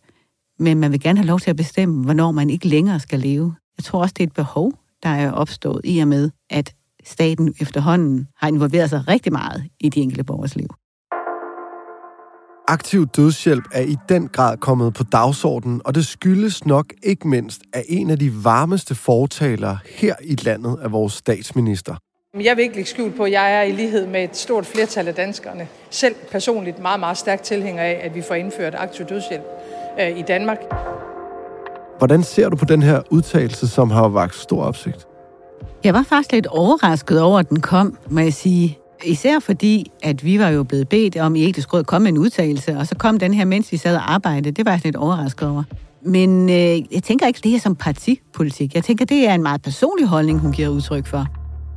men 0.59 0.79
man 0.79 0.91
vil 0.91 0.99
gerne 0.99 1.19
have 1.19 1.27
lov 1.27 1.39
til 1.39 1.49
at 1.49 1.55
bestemme, 1.55 2.03
hvornår 2.03 2.31
man 2.31 2.49
ikke 2.49 2.67
længere 2.67 2.99
skal 2.99 3.19
leve. 3.19 3.55
Jeg 3.77 3.83
tror 3.83 4.01
også, 4.01 4.13
det 4.17 4.23
er 4.23 4.27
et 4.27 4.33
behov, 4.33 4.73
der 5.03 5.09
er 5.09 5.31
opstået 5.31 5.81
i 5.83 5.99
og 5.99 6.07
med, 6.07 6.29
at 6.49 6.73
staten 7.03 7.53
efterhånden 7.61 8.27
har 8.37 8.47
involveret 8.47 8.89
sig 8.89 9.07
rigtig 9.07 9.31
meget 9.31 9.63
i 9.79 9.89
de 9.89 9.99
enkelte 9.99 10.23
borgers 10.23 10.55
liv. 10.55 10.67
Aktiv 12.69 13.07
dødshjælp 13.07 13.63
er 13.73 13.81
i 13.81 13.95
den 14.09 14.27
grad 14.27 14.57
kommet 14.57 14.93
på 14.93 15.03
dagsordenen, 15.03 15.81
og 15.85 15.95
det 15.95 16.05
skyldes 16.05 16.65
nok 16.65 16.93
ikke 17.03 17.27
mindst 17.27 17.61
af 17.73 17.85
en 17.87 18.09
af 18.09 18.19
de 18.19 18.43
varmeste 18.43 18.95
fortalere 18.95 19.77
her 19.85 20.15
i 20.23 20.35
landet 20.35 20.79
af 20.81 20.91
vores 20.91 21.13
statsminister. 21.13 21.95
Jeg 22.43 22.57
vil 22.57 22.63
ikke 22.63 22.75
lægge 22.75 22.89
skjul 22.89 23.11
på, 23.11 23.23
at 23.23 23.31
jeg 23.31 23.53
er 23.53 23.61
i 23.61 23.71
lighed 23.71 24.07
med 24.07 24.23
et 24.23 24.37
stort 24.37 24.65
flertal 24.65 25.07
af 25.07 25.15
danskerne. 25.15 25.67
Selv 25.89 26.15
personligt 26.31 26.79
meget, 26.79 26.99
meget 26.99 27.17
stærkt 27.17 27.43
tilhænger 27.43 27.83
af, 27.83 27.99
at 28.03 28.15
vi 28.15 28.21
får 28.21 28.35
indført 28.35 28.75
aktiv 28.75 29.05
dødshjælp 29.05 29.43
i 30.05 30.21
Danmark. 30.27 30.57
Hvordan 31.97 32.23
ser 32.23 32.49
du 32.49 32.55
på 32.55 32.65
den 32.65 32.83
her 32.83 33.01
udtalelse, 33.09 33.67
som 33.67 33.91
har 33.91 34.07
vagt 34.07 34.35
stor 34.35 34.63
opsigt? 34.63 35.07
Jeg 35.83 35.93
var 35.93 36.03
faktisk 36.03 36.31
lidt 36.31 36.47
overrasket 36.47 37.21
over, 37.21 37.39
at 37.39 37.49
den 37.49 37.61
kom, 37.61 37.97
må 38.09 38.19
jeg 38.19 38.33
sige. 38.33 38.77
Især 39.05 39.39
fordi, 39.39 39.91
at 40.03 40.25
vi 40.25 40.39
var 40.39 40.49
jo 40.49 40.63
blevet 40.63 40.89
bedt 40.89 41.17
om 41.17 41.35
i 41.35 41.49
etisk 41.49 41.73
råd 41.73 41.79
at 41.79 41.87
komme 41.87 42.03
med 42.03 42.11
en 42.11 42.17
udtalelse, 42.17 42.77
og 42.77 42.87
så 42.87 42.95
kom 42.95 43.19
den 43.19 43.33
her, 43.33 43.45
mens 43.45 43.71
vi 43.71 43.77
sad 43.77 43.95
og 43.95 44.13
arbejdede. 44.13 44.51
Det 44.51 44.65
var 44.65 44.71
jeg 44.71 44.81
lidt 44.83 44.95
overrasket 44.95 45.49
over. 45.49 45.63
Men 46.01 46.49
øh, 46.49 46.93
jeg 46.93 47.03
tænker 47.03 47.27
ikke, 47.27 47.39
det 47.43 47.55
er 47.55 47.59
som 47.59 47.75
partipolitik. 47.75 48.75
Jeg 48.75 48.83
tænker, 48.83 49.05
det 49.05 49.27
er 49.27 49.33
en 49.33 49.43
meget 49.43 49.61
personlig 49.61 50.07
holdning, 50.07 50.39
hun 50.39 50.51
giver 50.51 50.69
udtryk 50.69 51.07
for. 51.07 51.25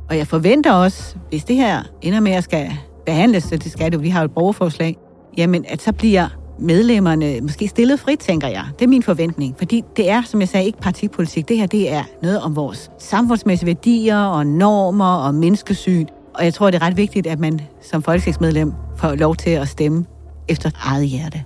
Og 0.09 0.17
jeg 0.17 0.27
forventer 0.27 0.73
også, 0.73 1.15
hvis 1.29 1.43
det 1.43 1.55
her 1.55 1.83
ender 2.01 2.19
med 2.19 2.31
at 2.31 2.43
skal 2.43 2.71
behandles, 3.05 3.43
så 3.43 3.57
det 3.57 3.71
skal 3.71 3.91
det, 3.91 4.03
vi 4.03 4.09
har 4.09 4.21
jo 4.21 4.25
et 4.25 4.31
borgerforslag, 4.31 4.97
jamen 5.37 5.65
at 5.67 5.81
så 5.81 5.93
bliver 5.93 6.27
medlemmerne 6.59 7.41
måske 7.41 7.67
stillet 7.67 7.99
frit, 7.99 8.19
tænker 8.19 8.47
jeg. 8.47 8.65
Det 8.79 8.85
er 8.85 8.89
min 8.89 9.03
forventning, 9.03 9.55
fordi 9.57 9.83
det 9.97 10.09
er, 10.09 10.21
som 10.21 10.39
jeg 10.39 10.49
sagde, 10.49 10.65
ikke 10.65 10.79
partipolitik. 10.79 11.47
Det 11.47 11.57
her, 11.57 11.65
det 11.65 11.91
er 11.91 12.03
noget 12.21 12.41
om 12.41 12.55
vores 12.55 12.91
samfundsmæssige 12.99 13.67
værdier 13.67 14.17
og 14.17 14.47
normer 14.47 15.15
og 15.15 15.35
menneskesyn. 15.35 16.05
Og 16.35 16.43
jeg 16.43 16.53
tror, 16.53 16.71
det 16.71 16.81
er 16.81 16.85
ret 16.85 16.97
vigtigt, 16.97 17.27
at 17.27 17.39
man 17.39 17.61
som 17.81 18.03
folketingsmedlem 18.03 18.73
får 18.97 19.15
lov 19.15 19.35
til 19.35 19.49
at 19.49 19.67
stemme 19.67 20.05
efter 20.47 20.71
eget 20.83 21.07
hjerte. 21.07 21.43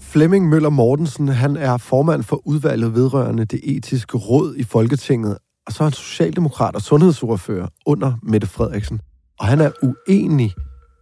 Flemming 0.00 0.48
Møller 0.48 0.70
Mortensen, 0.70 1.28
han 1.28 1.56
er 1.56 1.76
formand 1.76 2.22
for 2.22 2.40
udvalget 2.44 2.94
vedrørende 2.94 3.44
det 3.44 3.60
etiske 3.62 4.18
råd 4.18 4.56
i 4.56 4.62
Folketinget, 4.62 5.38
og 5.66 5.72
så 5.72 5.82
er 5.82 5.84
han 5.84 5.92
socialdemokrat 5.92 6.74
og 6.74 6.82
sundhedsordfører 6.82 7.68
under 7.86 8.12
Mette 8.22 8.46
Frederiksen. 8.46 9.00
Og 9.40 9.46
han 9.46 9.60
er 9.60 9.70
uenig 9.82 10.52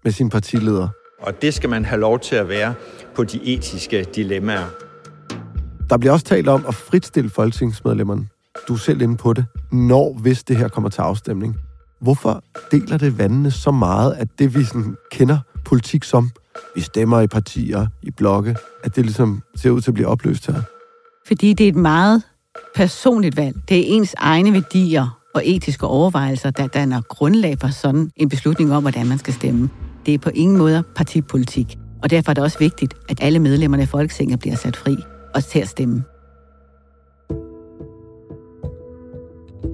med 0.04 0.12
sin 0.12 0.30
partileder. 0.30 0.88
Og 1.22 1.42
det 1.42 1.54
skal 1.54 1.70
man 1.70 1.84
have 1.84 2.00
lov 2.00 2.18
til 2.18 2.36
at 2.36 2.48
være 2.48 2.74
på 3.14 3.24
de 3.24 3.40
etiske 3.44 4.06
dilemmaer. 4.14 4.66
Der 5.90 5.98
bliver 5.98 6.12
også 6.12 6.24
talt 6.24 6.48
om 6.48 6.64
at 6.68 6.74
fritstille 6.74 7.30
folketingsmedlemmerne. 7.30 8.28
Du 8.68 8.72
er 8.74 8.78
selv 8.78 9.02
inde 9.02 9.16
på 9.16 9.32
det. 9.32 9.44
Når, 9.72 10.18
hvis 10.20 10.44
det 10.44 10.56
her 10.56 10.68
kommer 10.68 10.90
til 10.90 11.00
afstemning. 11.00 11.56
Hvorfor 12.00 12.44
deler 12.70 12.96
det 12.96 13.18
vandene 13.18 13.50
så 13.50 13.70
meget, 13.70 14.12
at 14.12 14.28
det 14.38 14.54
vi 14.54 14.64
sådan 14.64 14.96
kender 15.10 15.38
politik 15.64 16.04
som, 16.04 16.30
vi 16.74 16.80
stemmer 16.80 17.20
i 17.20 17.26
partier, 17.26 17.86
i 18.02 18.10
blokke, 18.10 18.56
at 18.84 18.96
det 18.96 19.04
ligesom 19.04 19.42
ser 19.56 19.70
ud 19.70 19.80
til 19.80 19.90
at 19.90 19.94
blive 19.94 20.08
opløst 20.08 20.46
her? 20.46 20.62
Fordi 21.26 21.52
det 21.52 21.64
er 21.64 21.68
et 21.68 21.76
meget 21.76 22.22
personligt 22.74 23.36
valg. 23.36 23.56
Det 23.68 23.78
er 23.78 23.96
ens 23.96 24.14
egne 24.18 24.52
værdier 24.52 25.18
og 25.34 25.42
etiske 25.44 25.86
overvejelser, 25.86 26.50
der 26.50 26.66
danner 26.66 27.00
grundlag 27.00 27.58
for 27.60 27.68
sådan 27.68 28.10
en 28.16 28.28
beslutning 28.28 28.72
om, 28.72 28.82
hvordan 28.82 29.06
man 29.06 29.18
skal 29.18 29.34
stemme. 29.34 29.70
Det 30.06 30.14
er 30.14 30.18
på 30.18 30.30
ingen 30.34 30.58
måde 30.58 30.84
partipolitik. 30.96 31.78
Og 32.02 32.10
derfor 32.10 32.30
er 32.30 32.34
det 32.34 32.44
også 32.44 32.58
vigtigt, 32.58 32.94
at 33.08 33.18
alle 33.22 33.38
medlemmerne 33.38 33.82
af 33.82 33.88
Folketinget 33.88 34.40
bliver 34.40 34.56
sat 34.56 34.76
fri 34.76 34.96
og 35.34 35.44
til 35.44 35.58
at 35.58 35.68
stemme. 35.68 36.02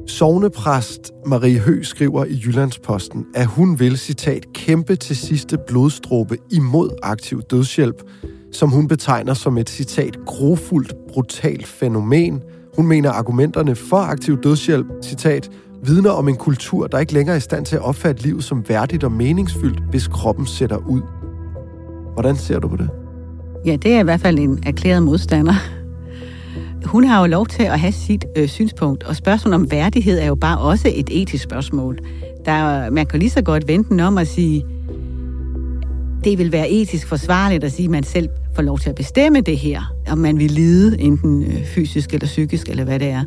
Sovnepræst 0.07 1.13
Marie 1.27 1.59
Hø 1.59 1.83
skriver 1.83 2.25
i 2.25 2.43
Jyllandsposten, 2.45 3.27
at 3.35 3.47
hun 3.47 3.81
vil, 3.81 3.99
citat, 3.99 4.53
kæmpe 4.55 4.97
til 4.97 5.17
sidste 5.17 5.59
blodstråbe 5.67 6.37
imod 6.51 6.91
aktiv 7.03 7.43
dødshjælp, 7.51 8.03
som 8.53 8.71
hun 8.71 8.89
betegner 8.89 9.35
som 9.35 9.59
et, 9.59 9.71
citat, 9.71 10.19
grofuldt, 10.27 10.95
brutalt 11.09 11.67
fænomen. 11.67 12.43
Hun 12.77 12.87
mener, 12.87 13.11
argumenterne 13.11 13.75
for 13.75 13.97
aktiv 13.97 14.43
dødshjælp, 14.43 14.87
citat, 15.03 15.51
vidner 15.83 16.11
om 16.11 16.29
en 16.29 16.37
kultur, 16.37 16.87
der 16.87 16.99
ikke 16.99 17.13
længere 17.13 17.35
er 17.35 17.39
i 17.39 17.41
stand 17.41 17.65
til 17.65 17.77
at 17.77 17.83
opfatte 17.83 18.23
livet 18.23 18.45
som 18.45 18.69
værdigt 18.69 19.05
og 19.05 19.13
meningsfyldt, 19.13 19.83
hvis 19.91 20.09
kroppen 20.09 20.47
sætter 20.47 20.77
ud. 20.77 21.03
Hvordan 22.13 22.37
ser 22.37 22.59
du 22.59 22.69
på 22.69 22.77
det? 22.77 22.91
Ja, 23.67 23.77
det 23.77 23.93
er 23.93 24.01
i 24.01 24.03
hvert 24.03 24.21
fald 24.21 24.39
en 24.39 24.63
erklæret 24.67 25.03
modstander. 25.03 25.55
Hun 26.85 27.05
har 27.05 27.21
jo 27.21 27.27
lov 27.27 27.47
til 27.47 27.63
at 27.63 27.81
have 27.81 27.93
sit 27.93 28.25
øh, 28.37 28.49
synspunkt, 28.49 29.05
og 29.05 29.17
spørgsmålet 29.17 29.55
om 29.55 29.71
værdighed 29.71 30.19
er 30.19 30.27
jo 30.27 30.35
bare 30.35 30.59
også 30.59 30.93
et 30.95 31.23
etisk 31.23 31.45
spørgsmål. 31.45 31.99
Der, 32.45 32.91
man 32.91 33.07
kan 33.07 33.19
lige 33.19 33.31
så 33.31 33.43
godt 33.43 33.69
vente 33.69 33.91
den 33.91 34.01
om 34.01 34.19
at 34.19 34.29
sige, 34.29 34.65
det 36.25 36.39
vil 36.39 36.53
være 36.53 36.71
etisk 36.71 37.07
forsvarligt 37.07 37.65
at 37.65 37.73
sige, 37.73 37.85
at 37.85 37.91
man 37.91 38.03
selv 38.03 38.29
får 38.55 38.63
lov 38.63 38.79
til 38.79 38.91
at 38.91 38.97
bestemme 38.97 39.41
det 39.41 39.59
her, 39.59 39.93
om 40.11 40.19
man 40.19 40.39
vil 40.39 40.51
lide, 40.51 41.01
enten 41.01 41.43
øh, 41.43 41.65
fysisk 41.65 42.15
eller 42.15 42.27
psykisk, 42.27 42.69
eller 42.69 42.85
hvad 42.85 42.99
det 42.99 43.09
er. 43.09 43.25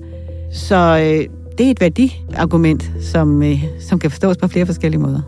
Så 0.51 0.99
øh, 1.03 1.40
det 1.57 1.67
er 1.67 1.71
et 1.71 1.81
værdiargument, 1.81 2.91
som, 3.01 3.43
øh, 3.43 3.63
som 3.79 3.99
kan 3.99 4.11
forstås 4.11 4.37
på 4.37 4.47
flere 4.47 4.65
forskellige 4.65 5.01
måder. 5.01 5.21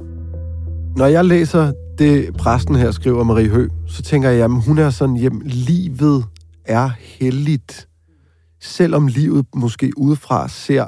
Når 0.97 1.05
jeg 1.05 1.25
læser 1.25 1.73
det, 1.97 2.37
præsten 2.37 2.75
her 2.75 2.91
skriver, 2.91 3.23
Marie 3.23 3.49
Hø, 3.49 3.67
så 3.87 4.01
tænker 4.01 4.29
jeg, 4.29 4.45
at 4.45 4.63
hun 4.63 4.77
er 4.77 4.89
sådan, 4.89 5.15
jamen, 5.15 5.41
livet 5.45 6.25
er 6.65 6.89
helligt. 6.99 7.89
Selvom 8.61 9.07
livet 9.07 9.45
måske 9.55 9.91
udefra 9.97 10.47
ser 10.47 10.87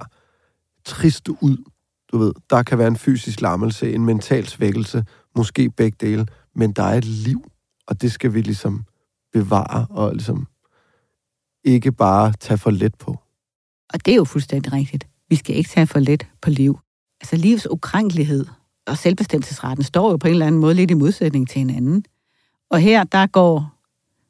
trist 0.85 1.29
ud. 1.29 1.57
Du 2.11 2.17
ved, 2.17 2.33
der 2.49 2.63
kan 2.63 2.77
være 2.77 2.87
en 2.87 2.97
fysisk 2.97 3.41
lammelse, 3.41 3.93
en 3.93 4.05
mental 4.05 4.47
svækkelse, 4.47 5.05
måske 5.35 5.69
begge 5.69 5.97
dele, 6.01 6.27
men 6.55 6.71
der 6.71 6.83
er 6.83 6.97
et 6.97 7.05
liv, 7.05 7.51
og 7.87 8.01
det 8.01 8.11
skal 8.11 8.33
vi 8.33 8.41
ligesom 8.41 8.83
bevare 9.33 9.87
og 9.89 10.13
ligesom 10.13 10.47
ikke 11.63 11.91
bare 11.91 12.33
tage 12.39 12.57
for 12.57 12.71
let 12.71 12.95
på. 12.95 13.19
Og 13.93 14.05
det 14.05 14.11
er 14.11 14.15
jo 14.15 14.23
fuldstændig 14.23 14.73
rigtigt. 14.73 15.07
Vi 15.29 15.35
skal 15.35 15.55
ikke 15.55 15.69
tage 15.69 15.87
for 15.87 15.99
let 15.99 16.27
på 16.41 16.49
liv. 16.49 16.79
Altså 17.21 17.35
livs 17.35 17.67
ukrænkelighed 17.71 18.45
og 18.87 18.97
selvbestemmelsesretten 18.97 19.83
står 19.83 20.11
jo 20.11 20.17
på 20.17 20.27
en 20.27 20.33
eller 20.33 20.47
anden 20.47 20.61
måde 20.61 20.73
lidt 20.73 20.91
i 20.91 20.93
modsætning 20.93 21.49
til 21.49 21.59
hinanden. 21.59 22.05
Og 22.69 22.79
her, 22.79 23.03
der 23.03 23.27
går 23.27 23.75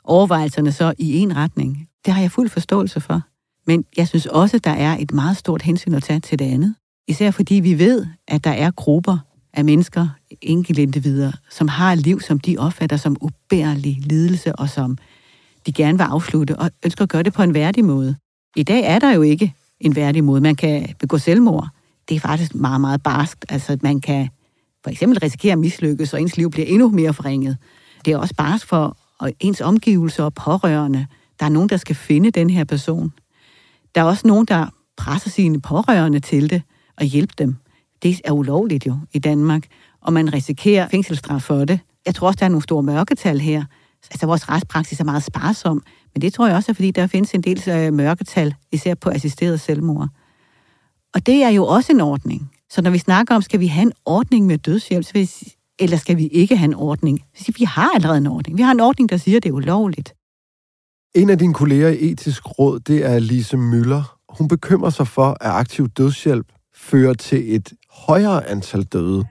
overvejelserne 0.04 0.72
så 0.72 0.94
i 0.98 1.18
en 1.18 1.36
retning. 1.36 1.88
Det 2.06 2.14
har 2.14 2.22
jeg 2.22 2.32
fuld 2.32 2.50
forståelse 2.50 3.02
for. 3.02 3.22
Men 3.68 3.86
jeg 3.98 4.08
synes 4.08 4.26
også, 4.26 4.60
der 4.60 4.72
er 4.72 4.98
et 5.00 5.14
meget 5.14 5.38
stort 5.38 5.62
hensyn 5.62 5.94
at 5.94 6.04
tage 6.04 6.20
til 6.20 6.40
det 6.40 6.46
andet. 6.46 6.76
Især 7.08 7.32
fordi 7.32 7.56
vi 7.56 7.80
ved, 7.80 8.06
at 8.28 8.44
der 8.44 8.52
er 8.52 8.72
grupper 8.72 9.18
af 9.54 9.66
mennesker, 9.66 10.08
enkeltindivider, 10.42 11.32
som 11.50 11.68
har 11.68 11.94
et 11.94 12.00
liv, 12.00 12.22
som 12.22 12.40
de 12.40 12.58
opfatter 12.58 12.98
som 12.98 13.18
ubærlig 13.22 13.98
lidelse, 14.02 14.56
og 14.56 14.70
som 14.70 14.98
de 15.66 15.72
gerne 15.72 15.98
vil 15.98 16.04
afslutte, 16.04 16.56
og 16.60 16.72
ønsker 16.86 17.04
at 17.04 17.10
gøre 17.10 17.24
det 17.24 17.34
på 17.34 17.44
en 17.44 17.54
værdig 17.54 17.86
måde. 17.86 18.16
I 18.56 18.64
dag 18.64 18.84
er 18.84 19.00
der 19.00 19.14
jo 19.14 19.22
ikke 19.22 19.54
en 19.80 19.96
værdig 19.96 20.24
måde. 20.24 20.42
Man 20.42 20.56
kan 20.56 20.96
begå 21.00 21.18
selvmord. 21.18 21.68
Det 22.10 22.16
er 22.16 22.20
faktisk 22.20 22.56
meget, 22.56 22.82
meget 22.82 23.04
barskt. 23.04 23.46
Altså, 23.50 23.78
man 23.82 24.02
kan 24.02 24.30
for 24.84 24.90
eksempel 24.90 25.20
risikere 25.20 25.52
at 25.52 25.60
mislykkes, 25.60 26.14
og 26.14 26.22
ens 26.22 26.38
liv 26.38 26.52
bliver 26.52 26.68
endnu 26.68 26.90
mere 26.90 27.14
forringet. 27.14 27.58
Det 28.06 28.14
er 28.14 28.18
også 28.18 28.36
barskt 28.36 28.66
for 28.66 28.98
ens 29.40 29.62
omgivelser 29.62 30.24
og 30.24 30.34
pårørende. 30.34 31.08
Der 31.40 31.46
er 31.46 31.50
nogen, 31.50 31.70
der 31.70 31.78
skal 31.78 31.96
finde 31.96 32.32
den 32.32 32.50
her 32.50 32.64
person. 32.64 33.14
Der 33.96 34.02
er 34.02 34.06
også 34.06 34.28
nogen, 34.28 34.46
der 34.46 34.68
presser 34.98 35.30
sine 35.30 35.62
pårørende 35.62 36.20
til 36.20 36.50
det 36.50 36.62
og 36.98 37.06
hjælpe 37.06 37.34
dem. 37.38 37.56
Det 38.04 38.22
er 38.26 38.32
ulovligt 38.32 38.86
jo 38.88 38.98
i 39.14 39.20
Danmark, 39.20 39.64
og 40.02 40.14
man 40.14 40.34
risikerer 40.34 40.88
fængselsstraf 40.90 41.42
for 41.42 41.66
det. 41.66 41.80
Jeg 42.06 42.16
tror 42.16 42.28
også, 42.28 42.38
der 42.40 42.46
er 42.46 42.50
nogle 42.50 42.64
store 42.64 42.84
mørketal 42.84 43.40
her. 43.40 43.64
Altså, 44.12 44.26
vores 44.26 44.50
retspraksis 44.50 45.00
er 45.00 45.04
meget 45.04 45.24
sparsom, 45.24 45.84
men 46.16 46.22
det 46.22 46.34
tror 46.34 46.48
jeg 46.48 46.56
også 46.56 46.72
er, 46.72 46.74
fordi 46.74 46.92
der 46.92 47.08
findes 47.08 47.34
en 47.34 47.42
del 47.42 47.70
øh, 47.70 47.94
mørketal, 47.94 48.56
især 48.72 48.94
på 48.96 49.10
assisteret 49.10 49.60
selvmord. 49.60 50.08
Og 51.14 51.26
det 51.26 51.44
er 51.44 51.50
jo 51.50 51.66
også 51.66 51.92
en 51.92 52.02
ordning. 52.02 52.52
Så 52.70 52.82
når 52.82 52.92
vi 52.92 52.98
snakker 52.98 53.36
om, 53.36 53.42
skal 53.42 53.60
vi 53.60 53.68
have 53.68 53.82
en 53.82 53.94
ordning 54.06 54.46
med 54.46 54.58
dødshjælp, 54.58 55.06
eller 55.80 55.98
skal 55.98 56.18
vi 56.18 56.28
ikke 56.28 56.58
have 56.58 56.66
en 56.66 56.74
ordning? 56.74 57.20
Vi 57.58 57.64
har 57.64 57.92
allerede 57.96 58.18
en 58.18 58.28
ordning. 58.28 58.58
Vi 58.58 58.64
har 58.64 58.72
en 58.72 58.80
ordning, 58.80 59.10
der 59.10 59.18
siger, 59.18 59.38
at 59.38 59.44
det 59.44 59.50
er 59.50 59.54
ulovligt. 59.54 60.14
En 61.16 61.30
af 61.30 61.38
dine 61.38 61.54
kolleger 61.54 61.90
i 61.90 62.12
etisk 62.12 62.60
råd, 62.60 62.80
det 62.80 63.06
er 63.06 63.20
Lise 63.20 63.58
Møller. 63.58 64.18
Hun 64.30 64.48
bekymrer 64.48 64.90
sig 64.90 65.08
for, 65.08 65.38
at 65.42 65.52
aktiv 65.52 65.90
dødshjælp 65.90 66.48
fører 66.76 67.14
til 67.14 67.56
et 67.56 67.74
højere 67.92 68.48
antal 68.48 68.84
døde 68.84 69.26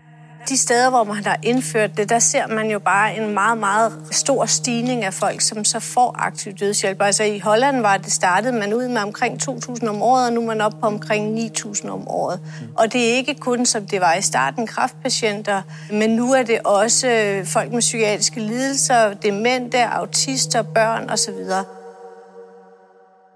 de 0.48 0.56
steder, 0.56 0.90
hvor 0.90 1.04
man 1.04 1.24
har 1.24 1.38
indført 1.42 1.96
det, 1.96 2.08
der 2.08 2.18
ser 2.18 2.46
man 2.46 2.70
jo 2.70 2.78
bare 2.78 3.16
en 3.16 3.34
meget, 3.34 3.58
meget 3.58 3.92
stor 4.10 4.46
stigning 4.46 5.04
af 5.04 5.14
folk, 5.14 5.40
som 5.40 5.64
så 5.64 5.80
får 5.80 6.14
aktiv 6.18 6.52
dødshjælp. 6.52 7.02
Altså 7.02 7.24
i 7.24 7.38
Holland 7.38 7.80
var 7.80 7.96
det 7.96 8.12
startet 8.12 8.54
man 8.54 8.74
ud 8.74 8.88
med 8.88 9.02
omkring 9.02 9.42
2.000 9.42 9.88
om 9.88 10.02
året, 10.02 10.26
og 10.26 10.32
nu 10.32 10.40
er 10.40 10.46
man 10.46 10.60
op 10.60 10.72
på 10.80 10.86
omkring 10.86 11.38
9.000 11.38 11.88
om 11.88 12.08
året. 12.08 12.40
Og 12.74 12.92
det 12.92 13.10
er 13.10 13.14
ikke 13.14 13.34
kun, 13.34 13.66
som 13.66 13.86
det 13.86 14.00
var 14.00 14.14
i 14.14 14.22
starten, 14.22 14.66
kraftpatienter, 14.66 15.62
men 15.92 16.10
nu 16.10 16.32
er 16.32 16.42
det 16.42 16.58
også 16.64 17.08
øh, 17.08 17.46
folk 17.46 17.72
med 17.72 17.80
psykiatriske 17.80 18.40
lidelser, 18.40 19.14
demente, 19.14 19.84
autister, 19.84 20.62
børn 20.62 21.10
osv. 21.10 21.34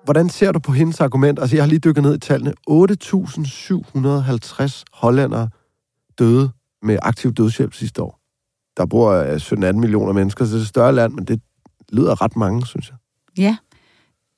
Hvordan 0.05 0.29
ser 0.29 0.53
du 0.53 0.59
på 0.59 0.73
hendes 0.73 1.01
argument? 1.01 1.39
Altså, 1.39 1.57
jeg 1.57 1.65
har 1.65 1.69
lige 1.69 1.79
dykket 1.79 2.03
ned 2.03 2.15
i 2.15 2.19
tallene. 2.19 2.53
8.750 2.71 4.83
hollandere 4.93 5.49
døde 6.19 6.51
med 6.83 6.99
aktiv 7.03 7.33
dødshjælp 7.33 7.75
sidste 7.75 8.03
år. 8.03 8.21
Der 8.77 8.87
bor 8.87 9.13
øh, 9.13 9.37
17-18 9.37 9.73
millioner 9.73 10.13
mennesker, 10.13 10.45
så 10.45 10.53
det 10.53 10.59
er 10.59 10.63
et 10.63 10.69
større 10.69 10.95
land, 10.95 11.13
men 11.13 11.25
det 11.25 11.41
lyder 11.93 12.23
ret 12.23 12.37
mange, 12.37 12.67
synes 12.67 12.89
jeg. 12.89 12.97
Ja. 13.39 13.57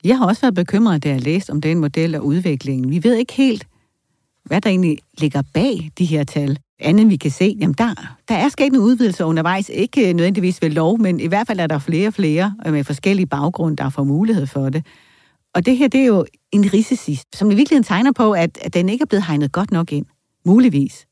Jeg 0.03 0.17
har 0.17 0.25
også 0.25 0.41
været 0.41 0.55
bekymret, 0.55 1.03
da 1.03 1.09
jeg 1.09 1.21
læste 1.21 1.51
om 1.51 1.61
den 1.61 1.79
model 1.79 2.15
og 2.15 2.25
udviklingen. 2.25 2.91
Vi 2.91 3.03
ved 3.03 3.15
ikke 3.15 3.33
helt, 3.33 3.67
hvad 4.45 4.61
der 4.61 4.69
egentlig 4.69 4.97
ligger 5.17 5.41
bag 5.53 5.91
de 5.97 6.05
her 6.05 6.23
tal. 6.23 6.59
Andet 6.79 7.09
vi 7.09 7.15
kan 7.15 7.31
se, 7.31 7.57
jamen 7.59 7.75
der, 7.77 7.93
der 8.27 8.35
er 8.35 8.49
sket 8.49 8.73
en 8.73 8.79
udvidelse 8.79 9.25
undervejs. 9.25 9.69
Ikke 9.69 10.09
øh, 10.09 10.13
nødvendigvis 10.13 10.61
ved 10.61 10.69
lov, 10.69 10.99
men 10.99 11.19
i 11.19 11.27
hvert 11.27 11.47
fald 11.47 11.59
er 11.59 11.67
der 11.67 11.79
flere 11.79 12.07
og 12.07 12.13
flere 12.13 12.55
øh, 12.65 12.73
med 12.73 12.83
forskellige 12.83 13.27
baggrunde, 13.27 13.77
der 13.77 13.89
får 13.89 14.03
mulighed 14.03 14.47
for 14.47 14.69
det. 14.69 14.85
Og 15.53 15.65
det 15.65 15.77
her, 15.77 15.87
det 15.87 16.01
er 16.01 16.05
jo 16.05 16.25
en 16.51 16.73
risici, 16.73 17.19
som 17.33 17.51
i 17.51 17.55
virkeligheden 17.55 17.83
tegner 17.83 18.11
på, 18.11 18.31
at, 18.31 18.57
at 18.61 18.73
den 18.73 18.89
ikke 18.89 19.01
er 19.01 19.05
blevet 19.05 19.25
hegnet 19.25 19.51
godt 19.51 19.71
nok 19.71 19.91
ind. 19.91 20.05
Muligvis. 20.45 21.05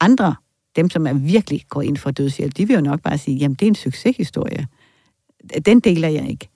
Andre 0.00 0.34
dem, 0.76 0.90
som 0.90 1.06
er 1.06 1.12
virkelig 1.12 1.62
går 1.68 1.82
ind 1.82 1.96
for 1.96 2.10
dødshjælp, 2.10 2.56
de 2.56 2.66
vil 2.66 2.74
jo 2.74 2.80
nok 2.80 3.02
bare 3.02 3.18
sige, 3.18 3.36
jamen 3.36 3.54
det 3.54 3.66
er 3.66 3.70
en 3.70 3.74
succeshistorie. 3.74 4.66
den 5.66 5.80
deler 5.80 6.08
jeg 6.08 6.30
ikke. 6.30 6.48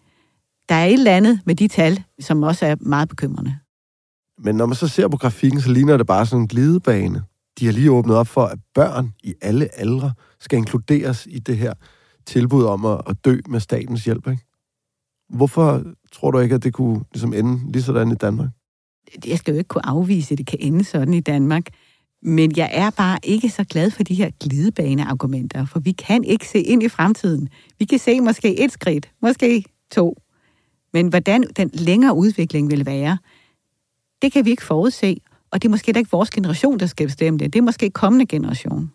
Der 0.69 0.75
er 0.75 0.87
et 0.87 0.93
eller 0.93 1.17
andet 1.17 1.41
med 1.47 1.55
de 1.55 1.69
tal, 1.69 2.03
som 2.21 2.43
også 2.43 2.67
er 2.67 2.77
meget 2.81 3.09
bekymrende. 3.09 3.59
Men 4.39 4.55
når 4.55 4.67
man 4.67 4.75
så 4.75 4.89
ser 4.89 5.09
på 5.09 5.17
grafikken, 5.17 5.61
så 5.61 5.73
ligner 5.73 5.97
det 5.97 6.07
bare 6.07 6.27
sådan 6.27 6.43
en 6.43 6.49
glidebane. 6.49 7.23
De 7.59 7.67
har 7.67 7.73
lige 7.73 7.91
åbnet 7.91 8.17
op 8.17 8.27
for, 8.27 8.45
at 8.45 8.59
børn 8.75 9.12
i 9.23 9.35
alle 9.43 9.69
aldre 9.79 10.12
skal 10.41 10.57
inkluderes 10.57 11.27
i 11.31 11.39
det 11.39 11.57
her 11.57 11.75
tilbud 12.27 12.65
om 12.65 12.85
at, 12.85 13.00
at 13.07 13.25
dø 13.25 13.39
med 13.49 13.61
statens 13.61 14.05
hjælp. 14.05 14.29
Ikke? 14.29 14.43
Hvorfor 15.29 15.85
tror 16.12 16.31
du 16.31 16.39
ikke, 16.39 16.55
at 16.55 16.65
det 16.65 16.73
kunne 16.73 17.05
ligesom 17.12 17.35
ende 17.35 17.73
lige 17.73 17.83
sådan 17.83 18.12
i 18.12 18.15
Danmark? 18.15 18.49
Jeg 19.27 19.39
skal 19.39 19.53
jo 19.53 19.59
ikke 19.59 19.69
kunne 19.69 19.87
afvise, 19.87 20.33
at 20.35 20.39
det 20.39 20.47
kan 20.47 20.59
ende 20.61 20.85
sådan 20.85 21.15
i 21.15 21.21
Danmark. 21.21 21.67
Men 22.23 22.57
jeg 22.57 22.71
er 22.73 22.91
bare 22.91 23.19
ikke 23.23 23.49
så 23.49 23.65
glad 23.65 23.91
for 23.91 24.03
de 24.03 24.15
her 24.15 24.31
glidebaneargumenter, 24.41 25.67
for 25.67 25.81
vi 25.81 25.93
kan 25.93 26.25
ikke 26.25 26.49
se 26.49 26.61
ind 26.61 26.83
i 26.83 26.89
fremtiden. 26.89 27.49
Vi 27.79 27.85
kan 27.85 27.99
se 27.99 28.21
måske 28.21 28.61
et 28.61 28.73
skridt, 28.73 29.11
måske 29.23 29.65
to. 29.91 30.17
Men 30.93 31.09
hvordan 31.09 31.45
den 31.57 31.71
længere 31.73 32.15
udvikling 32.15 32.71
vil 32.71 32.87
være, 32.87 33.19
det 34.23 34.33
kan 34.33 34.45
vi 34.45 34.50
ikke 34.50 34.65
forudse, 34.65 35.17
og 35.50 35.62
det 35.62 35.69
er 35.69 35.71
måske 35.71 35.93
da 35.93 35.99
ikke 35.99 36.11
vores 36.11 36.31
generation, 36.31 36.79
der 36.79 36.87
skal 36.87 37.07
bestemme 37.07 37.39
det. 37.39 37.53
Det 37.53 37.59
er 37.59 37.62
måske 37.62 37.91
kommende 37.91 38.27
generation. 38.27 38.93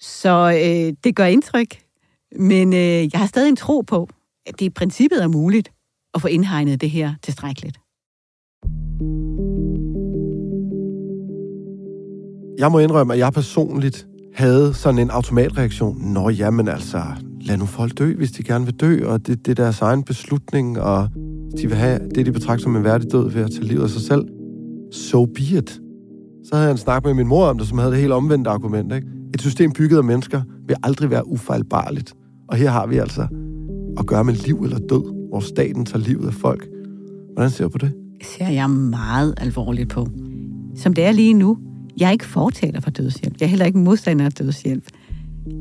Så 0.00 0.60
øh, 0.64 0.96
det 1.04 1.16
gør 1.16 1.24
indtryk, 1.24 1.82
men 2.38 2.72
øh, 2.72 2.78
jeg 2.80 3.10
har 3.14 3.26
stadig 3.26 3.48
en 3.48 3.56
tro 3.56 3.80
på, 3.80 4.08
at 4.46 4.60
det 4.60 4.66
i 4.66 4.70
princippet 4.70 5.22
er 5.22 5.28
muligt 5.28 5.72
at 6.14 6.20
få 6.20 6.28
indhegnet 6.28 6.80
det 6.80 6.90
her 6.90 7.14
tilstrækkeligt. 7.22 7.80
Jeg 12.58 12.72
må 12.72 12.78
indrømme, 12.78 13.12
at 13.12 13.18
jeg 13.18 13.32
personligt 13.32 14.06
havde 14.34 14.74
sådan 14.74 14.98
en 14.98 15.10
automatreaktion. 15.10 16.12
Nå, 16.12 16.28
jamen 16.28 16.68
altså, 16.68 17.02
lad 17.40 17.56
nu 17.56 17.66
folk 17.66 17.98
dø, 17.98 18.14
hvis 18.14 18.32
de 18.32 18.42
gerne 18.42 18.64
vil 18.64 18.74
dø, 18.74 19.06
og 19.06 19.26
det, 19.26 19.46
det 19.46 19.58
er 19.58 19.62
deres 19.62 19.80
egen 19.80 20.02
beslutning, 20.02 20.80
og 20.80 21.08
de 21.60 21.66
vil 21.68 21.76
have 21.76 22.00
det, 22.14 22.26
de 22.26 22.32
betragter 22.32 22.62
som 22.62 22.76
en 22.76 22.84
værdig 22.84 23.12
død 23.12 23.30
ved 23.30 23.42
at 23.42 23.50
tage 23.50 23.64
livet 23.64 23.82
af 23.82 23.90
sig 23.90 24.02
selv. 24.02 24.24
So 24.92 25.24
be 25.24 25.40
it. 25.40 25.80
Så 26.44 26.54
havde 26.54 26.64
jeg 26.64 26.72
en 26.72 26.78
snak 26.78 27.04
med 27.04 27.14
min 27.14 27.26
mor 27.26 27.46
om 27.46 27.58
det, 27.58 27.68
som 27.68 27.78
havde 27.78 27.90
det 27.90 28.00
helt 28.00 28.12
omvendte 28.12 28.50
argument. 28.50 28.92
Ikke? 28.92 29.06
Et 29.34 29.40
system 29.40 29.72
bygget 29.72 29.98
af 29.98 30.04
mennesker 30.04 30.42
vil 30.66 30.76
aldrig 30.82 31.10
være 31.10 31.28
ufejlbarligt. 31.28 32.14
Og 32.48 32.56
her 32.56 32.70
har 32.70 32.86
vi 32.86 32.96
altså 32.96 33.26
at 33.98 34.06
gøre 34.06 34.24
med 34.24 34.34
liv 34.34 34.56
eller 34.64 34.78
død, 34.78 35.28
hvor 35.28 35.40
staten 35.40 35.84
tager 35.84 36.04
livet 36.04 36.26
af 36.26 36.34
folk. 36.34 36.68
Hvordan 37.34 37.50
ser 37.50 37.64
du 37.64 37.70
på 37.70 37.78
det? 37.78 37.92
ser 38.22 38.48
jeg 38.48 38.70
meget 38.70 39.34
alvorligt 39.36 39.88
på. 39.88 40.06
Som 40.76 40.94
det 40.94 41.04
er 41.04 41.12
lige 41.12 41.34
nu, 41.34 41.58
jeg 42.00 42.08
er 42.08 42.12
ikke 42.12 42.26
fortaler 42.26 42.80
for 42.80 42.90
dødshjælp. 42.90 43.40
Jeg 43.40 43.46
er 43.46 43.50
heller 43.50 43.66
ikke 43.66 43.78
modstander 43.78 44.24
af 44.24 44.32
dødshjælp. 44.32 44.84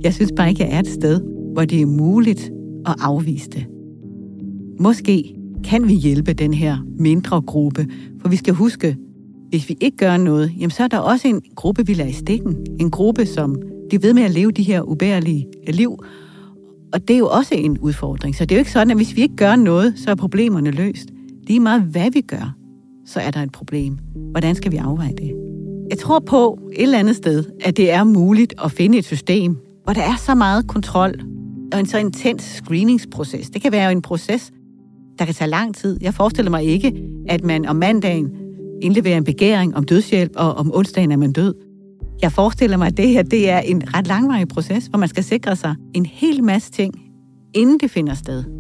Jeg 0.04 0.14
synes 0.14 0.32
bare 0.36 0.50
ikke, 0.50 0.64
jeg 0.64 0.74
er 0.76 0.80
et 0.80 0.88
sted, 0.88 1.22
hvor 1.54 1.66
det 1.66 1.82
er 1.82 1.86
muligt 1.86 2.52
at 2.86 2.96
afvise 3.00 3.50
det. 3.50 3.66
Måske 4.80 5.36
kan 5.64 5.88
vi 5.88 5.94
hjælpe 5.94 6.34
den 6.34 6.54
her 6.54 6.78
mindre 7.00 7.42
gruppe, 7.42 7.88
for 8.22 8.30
vi 8.30 8.36
skal 8.36 8.54
huske, 8.54 8.98
hvis 9.50 9.70
vi 9.70 9.78
ikke 9.82 9.98
gør 9.98 10.18
noget, 10.18 10.52
jamen 10.58 10.72
så 10.72 10.84
er 10.84 10.88
der 10.88 10.98
også 10.98 11.28
en 11.28 11.42
gruppe, 11.56 11.86
vi 11.86 11.94
lader 11.94 12.10
i 12.10 12.14
stikken. 12.14 12.56
En 12.80 12.92
gruppe, 12.92 13.26
som 13.26 13.56
bliver 13.90 14.02
ved 14.02 14.14
med 14.14 14.24
at 14.24 14.32
leve 14.32 14.52
de 14.52 14.64
her 14.64 14.82
ubærlige 14.82 15.48
liv. 15.68 16.04
Og 16.94 17.08
det 17.08 17.14
er 17.14 17.18
jo 17.18 17.28
også 17.28 17.56
en 17.56 17.78
udfordring. 17.78 18.36
Så 18.36 18.46
det 18.46 18.52
er 18.52 18.56
jo 18.56 18.60
ikke 18.60 18.72
sådan, 18.72 18.92
at 18.92 18.98
hvis 18.98 19.16
vi 19.16 19.22
ikke 19.22 19.36
gør 19.36 19.56
noget, 19.56 19.94
så 20.00 20.12
er 20.12 20.16
problemerne 20.16 20.72
løst. 20.72 21.10
Lige 21.48 21.60
meget 21.60 21.82
hvad 21.82 22.12
vi 22.12 22.22
gør, 22.22 22.56
så 23.06 23.20
er 23.20 23.32
der 23.32 23.44
et 23.44 23.52
problem. 23.52 23.98
Hvordan 24.32 24.56
skal 24.56 24.72
vi 24.72 24.78
afveje 24.78 25.14
det? 25.18 25.47
Jeg 25.90 25.98
tror 25.98 26.20
på 26.20 26.60
et 26.74 26.84
eller 26.84 27.00
andet 27.00 27.16
sted, 27.16 27.44
at 27.62 27.78
det 27.78 27.92
er 27.92 28.04
muligt 28.04 28.54
at 28.64 28.72
finde 28.72 28.98
et 28.98 29.06
system, 29.06 29.58
hvor 29.84 29.94
der 29.94 30.02
er 30.02 30.16
så 30.16 30.36
meget 30.36 30.68
kontrol 30.68 31.14
og 31.74 31.80
en 31.80 31.86
så 31.86 31.98
intens 31.98 32.44
screeningsproces. 32.44 33.50
Det 33.50 33.62
kan 33.62 33.72
være 33.72 33.92
en 33.92 34.02
proces, 34.02 34.52
der 35.20 35.26
kan 35.26 35.34
tage 35.34 35.50
lang 35.50 35.76
tid. 35.76 35.98
Jeg 36.02 36.14
forestiller 36.14 36.50
mig 36.52 36.64
ikke, 36.64 37.04
at 37.30 37.44
man 37.44 37.66
om 37.66 37.76
mandagen 37.76 38.30
indleverer 38.82 39.18
en 39.18 39.24
begæring 39.24 39.76
om 39.76 39.84
dødshjælp, 39.84 40.32
og 40.36 40.54
om 40.54 40.72
onsdagen 40.74 41.12
er 41.12 41.18
man 41.18 41.32
død. 41.32 41.54
Jeg 42.22 42.32
forestiller 42.32 42.78
mig, 42.78 42.88
at 42.88 42.98
det 42.98 43.10
her 43.10 43.24
det 43.24 43.50
er 43.50 43.60
en 43.60 43.84
ret 43.96 44.08
langvarig 44.08 44.48
proces, 44.48 44.86
hvor 44.86 45.00
man 45.00 45.10
skal 45.10 45.24
sikre 45.24 45.56
sig 45.56 45.76
en 45.94 46.06
hel 46.06 46.44
masse 46.44 46.72
ting, 46.72 46.94
inden 47.54 47.80
det 47.80 47.92
finder 47.92 48.14
sted. 48.14 48.57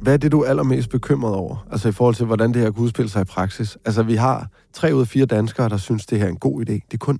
Hvad 0.00 0.12
er 0.12 0.16
det, 0.16 0.32
du 0.32 0.40
er 0.40 0.48
allermest 0.48 0.90
bekymret 0.90 1.34
over? 1.34 1.66
Altså 1.70 1.88
i 1.88 1.92
forhold 1.92 2.14
til, 2.14 2.26
hvordan 2.26 2.52
det 2.54 2.62
her 2.62 2.70
kan 2.70 2.82
udspille 2.82 3.08
sig 3.08 3.22
i 3.22 3.24
praksis. 3.24 3.78
Altså 3.84 4.02
vi 4.02 4.14
har 4.14 4.48
tre 4.72 4.94
ud 4.94 5.00
af 5.00 5.08
fire 5.08 5.26
danskere, 5.26 5.68
der 5.68 5.76
synes, 5.76 6.06
det 6.06 6.18
her 6.18 6.26
er 6.26 6.30
en 6.30 6.38
god 6.38 6.60
idé. 6.60 6.72
Det 6.72 6.94
er 6.94 6.98
kun 6.98 7.18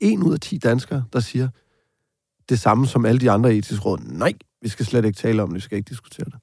en 0.00 0.22
ud 0.22 0.32
af 0.32 0.40
ti 0.40 0.58
danskere, 0.58 1.04
der 1.12 1.20
siger 1.20 1.48
det 2.48 2.58
samme 2.58 2.86
som 2.86 3.06
alle 3.06 3.20
de 3.20 3.30
andre 3.30 3.54
etiske 3.54 3.84
råd. 3.84 3.98
Nej, 3.98 4.32
vi 4.62 4.68
skal 4.68 4.86
slet 4.86 5.04
ikke 5.04 5.16
tale 5.16 5.42
om 5.42 5.48
det, 5.48 5.54
vi 5.54 5.60
skal 5.60 5.78
ikke 5.78 5.88
diskutere 5.88 6.24
det. 6.24 6.34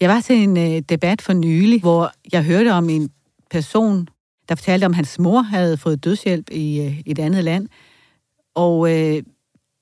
Jeg 0.00 0.10
var 0.10 0.20
til 0.20 0.36
en 0.36 0.56
øh, 0.56 0.82
debat 0.88 1.22
for 1.22 1.32
nylig, 1.32 1.80
hvor 1.80 2.12
jeg 2.32 2.44
hørte 2.44 2.72
om 2.72 2.88
en 2.88 3.10
person, 3.50 4.08
der 4.48 4.54
fortalte 4.54 4.84
om, 4.84 4.92
at 4.92 4.96
hans 4.96 5.18
mor 5.18 5.40
havde 5.40 5.76
fået 5.76 6.04
dødshjælp 6.04 6.50
i 6.50 6.80
øh, 6.80 7.00
et 7.06 7.18
andet 7.18 7.44
land. 7.44 7.68
Og 8.54 8.90
øh, 8.92 9.22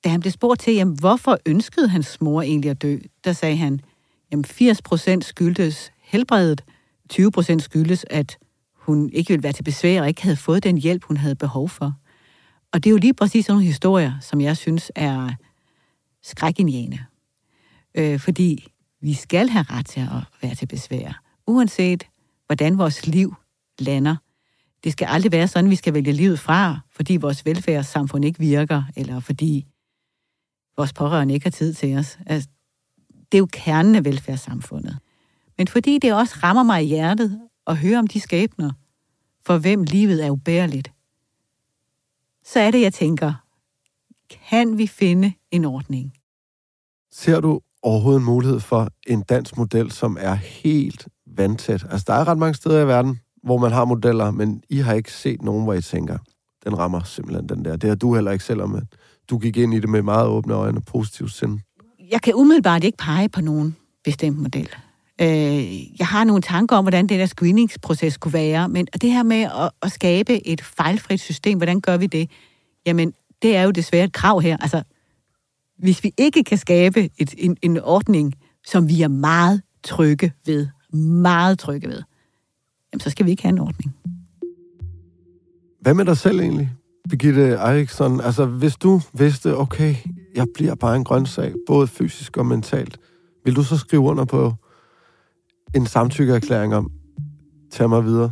da 0.03 0.09
han 0.09 0.19
blev 0.19 0.31
spurgt 0.31 0.59
til, 0.59 0.73
jamen, 0.73 0.99
hvorfor 0.99 1.37
ønskede 1.45 1.87
hans 1.87 2.21
mor 2.21 2.41
egentlig 2.41 2.71
at 2.71 2.81
dø, 2.81 2.97
der 3.23 3.33
sagde 3.33 3.55
han, 3.55 3.81
jamen 4.31 4.45
80 4.45 4.81
procent 4.81 5.25
skyldtes 5.25 5.91
helbredet, 5.99 6.63
20 7.09 7.31
procent 7.31 7.63
skyldes, 7.63 8.05
at 8.09 8.37
hun 8.75 9.09
ikke 9.13 9.29
ville 9.29 9.43
være 9.43 9.53
til 9.53 9.63
besvær 9.63 10.01
og 10.01 10.07
ikke 10.07 10.23
havde 10.23 10.35
fået 10.35 10.63
den 10.63 10.77
hjælp, 10.77 11.03
hun 11.03 11.17
havde 11.17 11.35
behov 11.35 11.69
for. 11.69 11.93
Og 12.73 12.83
det 12.83 12.89
er 12.89 12.91
jo 12.91 12.97
lige 12.97 13.13
præcis 13.13 13.45
sådan 13.45 13.53
nogle 13.53 13.65
historier, 13.65 14.13
som 14.21 14.41
jeg 14.41 14.57
synes 14.57 14.91
er 14.95 15.29
skrækindjagende. 16.23 16.99
Øh, 17.95 18.19
fordi 18.19 18.67
vi 19.01 19.13
skal 19.13 19.49
have 19.49 19.65
ret 19.69 19.85
til 19.85 19.99
at 19.99 20.23
være 20.41 20.55
til 20.55 20.65
besvær, 20.65 21.21
uanset 21.47 22.03
hvordan 22.45 22.77
vores 22.77 23.07
liv 23.07 23.35
lander. 23.79 24.15
Det 24.83 24.91
skal 24.91 25.07
aldrig 25.11 25.31
være 25.31 25.47
sådan, 25.47 25.65
at 25.65 25.71
vi 25.71 25.75
skal 25.75 25.93
vælge 25.93 26.11
livet 26.11 26.39
fra, 26.39 26.79
fordi 26.91 27.17
vores 27.17 27.45
velfærdssamfund 27.45 28.25
ikke 28.25 28.39
virker, 28.39 28.83
eller 28.95 29.19
fordi 29.19 29.65
vores 30.77 30.93
pårørende 30.93 31.33
ikke 31.33 31.45
har 31.45 31.51
tid 31.51 31.73
til 31.73 31.97
os. 31.97 32.17
Altså, 32.25 32.49
det 33.31 33.37
er 33.37 33.39
jo 33.39 33.47
kernen 33.51 33.95
af 33.95 34.05
velfærdssamfundet. 34.05 34.97
Men 35.57 35.67
fordi 35.67 35.97
det 35.97 36.13
også 36.13 36.35
rammer 36.43 36.63
mig 36.63 36.83
i 36.83 36.87
hjertet 36.87 37.39
at 37.67 37.77
høre 37.77 37.99
om 37.99 38.07
de 38.07 38.19
skæbner, 38.19 38.71
for 39.45 39.57
hvem 39.57 39.83
livet 39.83 40.25
er 40.25 40.29
ubærligt, 40.29 40.91
så 42.43 42.59
er 42.59 42.71
det, 42.71 42.81
jeg 42.81 42.93
tænker, 42.93 43.33
kan 44.49 44.77
vi 44.77 44.87
finde 44.87 45.33
en 45.51 45.65
ordning? 45.65 46.13
Ser 47.11 47.39
du 47.39 47.61
overhovedet 47.81 48.19
en 48.19 48.25
mulighed 48.25 48.59
for 48.59 48.89
en 49.07 49.21
dansk 49.21 49.57
model, 49.57 49.91
som 49.91 50.17
er 50.19 50.33
helt 50.33 51.07
vandtæt? 51.27 51.85
Altså, 51.89 52.03
der 52.07 52.13
er 52.13 52.27
ret 52.27 52.37
mange 52.37 52.53
steder 52.53 52.81
i 52.81 52.87
verden, 52.87 53.19
hvor 53.43 53.57
man 53.57 53.71
har 53.71 53.85
modeller, 53.85 54.31
men 54.31 54.63
I 54.69 54.77
har 54.77 54.93
ikke 54.93 55.13
set 55.13 55.41
nogen, 55.41 55.63
hvor 55.63 55.73
I 55.73 55.81
tænker, 55.81 56.17
den 56.63 56.77
rammer 56.77 57.03
simpelthen 57.03 57.49
den 57.49 57.65
der. 57.65 57.75
Det 57.75 57.89
har 57.89 57.95
du 57.95 58.15
heller 58.15 58.31
ikke, 58.31 58.45
selvom 58.45 58.79
du 59.29 59.37
gik 59.37 59.57
ind 59.57 59.73
i 59.73 59.79
det 59.79 59.89
med 59.89 60.01
meget 60.01 60.27
åbne 60.27 60.53
øjne 60.53 60.77
og 60.77 60.85
positivt 60.85 61.31
sind. 61.31 61.59
Jeg 62.11 62.21
kan 62.21 62.33
umiddelbart 62.35 62.83
ikke 62.83 62.97
pege 62.97 63.29
på 63.29 63.41
nogen 63.41 63.75
bestemt 64.03 64.37
model. 64.37 64.69
Øh, 65.21 65.99
jeg 65.99 66.07
har 66.07 66.23
nogle 66.23 66.41
tanker 66.41 66.75
om, 66.75 66.83
hvordan 66.83 67.07
det 67.07 67.19
der 67.19 67.25
screeningsproces 67.25 68.17
kunne 68.17 68.33
være, 68.33 68.69
men 68.69 68.87
det 69.01 69.11
her 69.11 69.23
med 69.23 69.41
at, 69.41 69.71
at 69.81 69.91
skabe 69.91 70.47
et 70.47 70.61
fejlfrit 70.61 71.19
system, 71.19 71.57
hvordan 71.57 71.81
gør 71.81 71.97
vi 71.97 72.07
det? 72.07 72.29
Jamen, 72.85 73.13
det 73.41 73.55
er 73.55 73.63
jo 73.63 73.71
desværre 73.71 74.03
et 74.03 74.13
krav 74.13 74.41
her. 74.41 74.57
Altså, 74.57 74.83
hvis 75.79 76.03
vi 76.03 76.13
ikke 76.17 76.43
kan 76.43 76.57
skabe 76.57 77.09
et, 77.17 77.33
en, 77.37 77.57
en 77.61 77.79
ordning, 77.79 78.35
som 78.65 78.89
vi 78.89 79.01
er 79.01 79.07
meget 79.07 79.61
trygge 79.83 80.33
ved, 80.45 80.67
meget 80.99 81.59
trygge 81.59 81.87
ved, 81.87 82.01
jamen, 82.93 82.99
så 82.99 83.09
skal 83.09 83.25
vi 83.25 83.31
ikke 83.31 83.43
have 83.43 83.53
en 83.53 83.59
ordning. 83.59 83.95
Hvad 85.81 85.93
med 85.93 86.05
dig 86.05 86.17
selv 86.17 86.39
egentlig, 86.39 86.71
Birgitte 87.09 87.41
Eriksson? 87.41 88.21
Altså, 88.21 88.45
hvis 88.45 88.75
du 88.75 89.01
vidste, 89.13 89.57
okay, 89.57 89.95
jeg 90.35 90.47
bliver 90.53 90.75
bare 90.75 90.95
en 90.95 91.03
grøntsag, 91.03 91.53
både 91.67 91.87
fysisk 91.87 92.37
og 92.37 92.45
mentalt, 92.45 92.99
vil 93.45 93.55
du 93.55 93.63
så 93.63 93.77
skrive 93.77 94.01
under 94.01 94.25
på 94.25 94.53
en 95.75 95.85
samtykkeerklæring 95.85 96.75
om, 96.75 96.91
tag 97.71 97.89
mig 97.89 98.05
videre? 98.05 98.31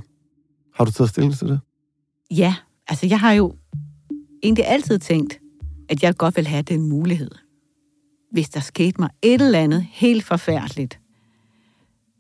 Har 0.75 0.85
du 0.85 0.91
taget 0.91 1.09
stilling 1.09 1.37
til 1.37 1.47
det? 1.47 1.59
Ja, 2.31 2.55
altså 2.87 3.07
jeg 3.07 3.19
har 3.19 3.31
jo 3.31 3.55
egentlig 4.43 4.65
altid 4.67 4.99
tænkt, 4.99 5.39
at 5.89 6.03
jeg 6.03 6.17
godt 6.17 6.37
vil 6.37 6.47
have 6.47 6.61
den 6.61 6.89
mulighed, 6.89 7.31
hvis 8.31 8.49
der 8.49 8.59
skete 8.59 9.01
mig 9.01 9.09
et 9.21 9.41
eller 9.41 9.59
andet 9.59 9.87
helt 9.89 10.23
forfærdeligt. 10.23 10.99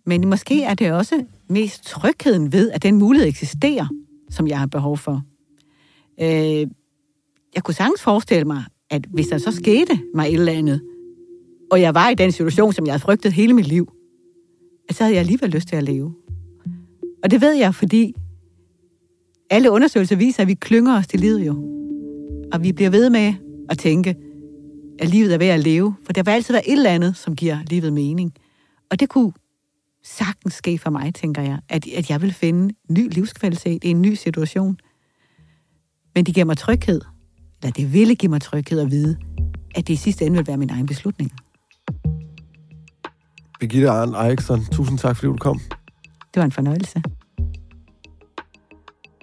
Men 0.05 0.29
måske 0.29 0.63
er 0.63 0.73
det 0.73 0.91
også 0.91 1.25
mest 1.47 1.83
trygheden 1.85 2.51
ved, 2.51 2.71
at 2.71 2.83
den 2.83 2.95
mulighed 2.95 3.27
eksisterer, 3.27 3.87
som 4.29 4.47
jeg 4.47 4.59
har 4.59 4.67
behov 4.67 4.97
for. 4.97 5.21
Øh, 6.21 6.67
jeg 7.55 7.63
kunne 7.63 7.73
sagtens 7.73 8.01
forestille 8.01 8.45
mig, 8.45 8.63
at 8.89 9.05
hvis 9.09 9.27
der 9.27 9.37
så 9.37 9.51
skete 9.51 9.99
mig 10.15 10.27
et 10.27 10.33
eller 10.33 10.51
andet, 10.51 10.81
og 11.71 11.81
jeg 11.81 11.95
var 11.95 12.09
i 12.09 12.15
den 12.15 12.31
situation, 12.31 12.73
som 12.73 12.85
jeg 12.85 12.93
havde 12.93 13.01
frygtet 13.01 13.33
hele 13.33 13.53
mit 13.53 13.67
liv, 13.67 13.91
så 14.91 15.03
havde 15.03 15.13
jeg 15.13 15.19
alligevel 15.19 15.49
lyst 15.49 15.67
til 15.67 15.75
at 15.75 15.83
leve. 15.83 16.13
Og 17.23 17.31
det 17.31 17.41
ved 17.41 17.53
jeg, 17.53 17.75
fordi 17.75 18.13
alle 19.49 19.71
undersøgelser 19.71 20.15
viser, 20.15 20.41
at 20.41 20.47
vi 20.47 20.53
klynger 20.53 20.97
os 20.97 21.07
til 21.07 21.19
livet 21.19 21.47
jo. 21.47 21.53
Og 22.53 22.63
vi 22.63 22.71
bliver 22.71 22.89
ved 22.89 23.09
med 23.09 23.33
at 23.69 23.77
tænke, 23.77 24.15
at 24.99 25.09
livet 25.09 25.33
er 25.33 25.37
værd 25.37 25.53
at 25.53 25.59
leve. 25.59 25.95
For 26.05 26.13
der 26.13 26.23
vil 26.23 26.31
altid 26.31 26.53
være 26.53 26.67
et 26.67 26.73
eller 26.73 26.89
andet, 26.89 27.17
som 27.17 27.35
giver 27.35 27.57
livet 27.69 27.93
mening. 27.93 28.33
Og 28.91 28.99
det 28.99 29.09
kunne 29.09 29.31
sagtens 30.03 30.53
ske 30.53 30.77
for 30.77 30.89
mig, 30.89 31.15
tænker 31.15 31.41
jeg, 31.41 31.59
at, 31.69 31.87
at 31.87 32.09
jeg 32.09 32.21
vil 32.21 32.33
finde 32.33 32.75
ny 32.89 33.13
livskvalitet 33.13 33.83
i 33.83 33.89
en 33.89 34.01
ny 34.01 34.13
situation. 34.13 34.77
Men 36.15 36.25
det 36.25 36.33
giver 36.33 36.45
mig 36.45 36.57
tryghed, 36.57 37.01
eller 37.63 37.73
det 37.73 37.93
ville 37.93 38.15
give 38.15 38.29
mig 38.29 38.41
tryghed 38.41 38.79
at 38.79 38.91
vide, 38.91 39.17
at 39.75 39.87
det 39.87 39.93
i 39.93 39.95
sidste 39.95 40.25
ende 40.25 40.37
vil 40.37 40.47
være 40.47 40.57
min 40.57 40.69
egen 40.69 40.85
beslutning. 40.85 41.31
Birgitte 43.59 43.89
Arne 43.89 44.17
Eriksson, 44.17 44.65
tusind 44.71 44.97
tak, 44.97 45.15
fordi 45.15 45.27
du 45.27 45.37
kom. 45.37 45.59
Det 46.33 46.35
var 46.35 46.43
en 46.43 46.51
fornøjelse. 46.51 47.01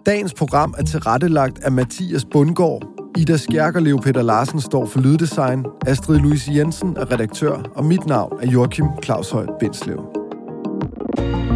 Dagens 0.06 0.34
program 0.34 0.74
er 0.78 0.82
tilrettelagt 0.82 1.58
af 1.58 1.72
Mathias 1.72 2.24
Bundgaard. 2.24 2.82
Ida 3.18 3.36
Skærk 3.36 3.76
og 3.76 3.82
Leo 3.82 3.96
Peter 3.96 4.22
Larsen 4.22 4.60
står 4.60 4.86
for 4.86 5.00
lyddesign. 5.00 5.64
Astrid 5.86 6.18
Louise 6.18 6.54
Jensen 6.54 6.96
er 6.96 7.12
redaktør, 7.12 7.62
og 7.74 7.84
mit 7.84 8.06
navn 8.06 8.38
er 8.42 8.50
Joachim 8.50 8.86
Claus 9.04 9.30
Høj 9.30 9.46
Bindslev. 9.60 9.96
Du 11.16 11.22
har 11.22 11.55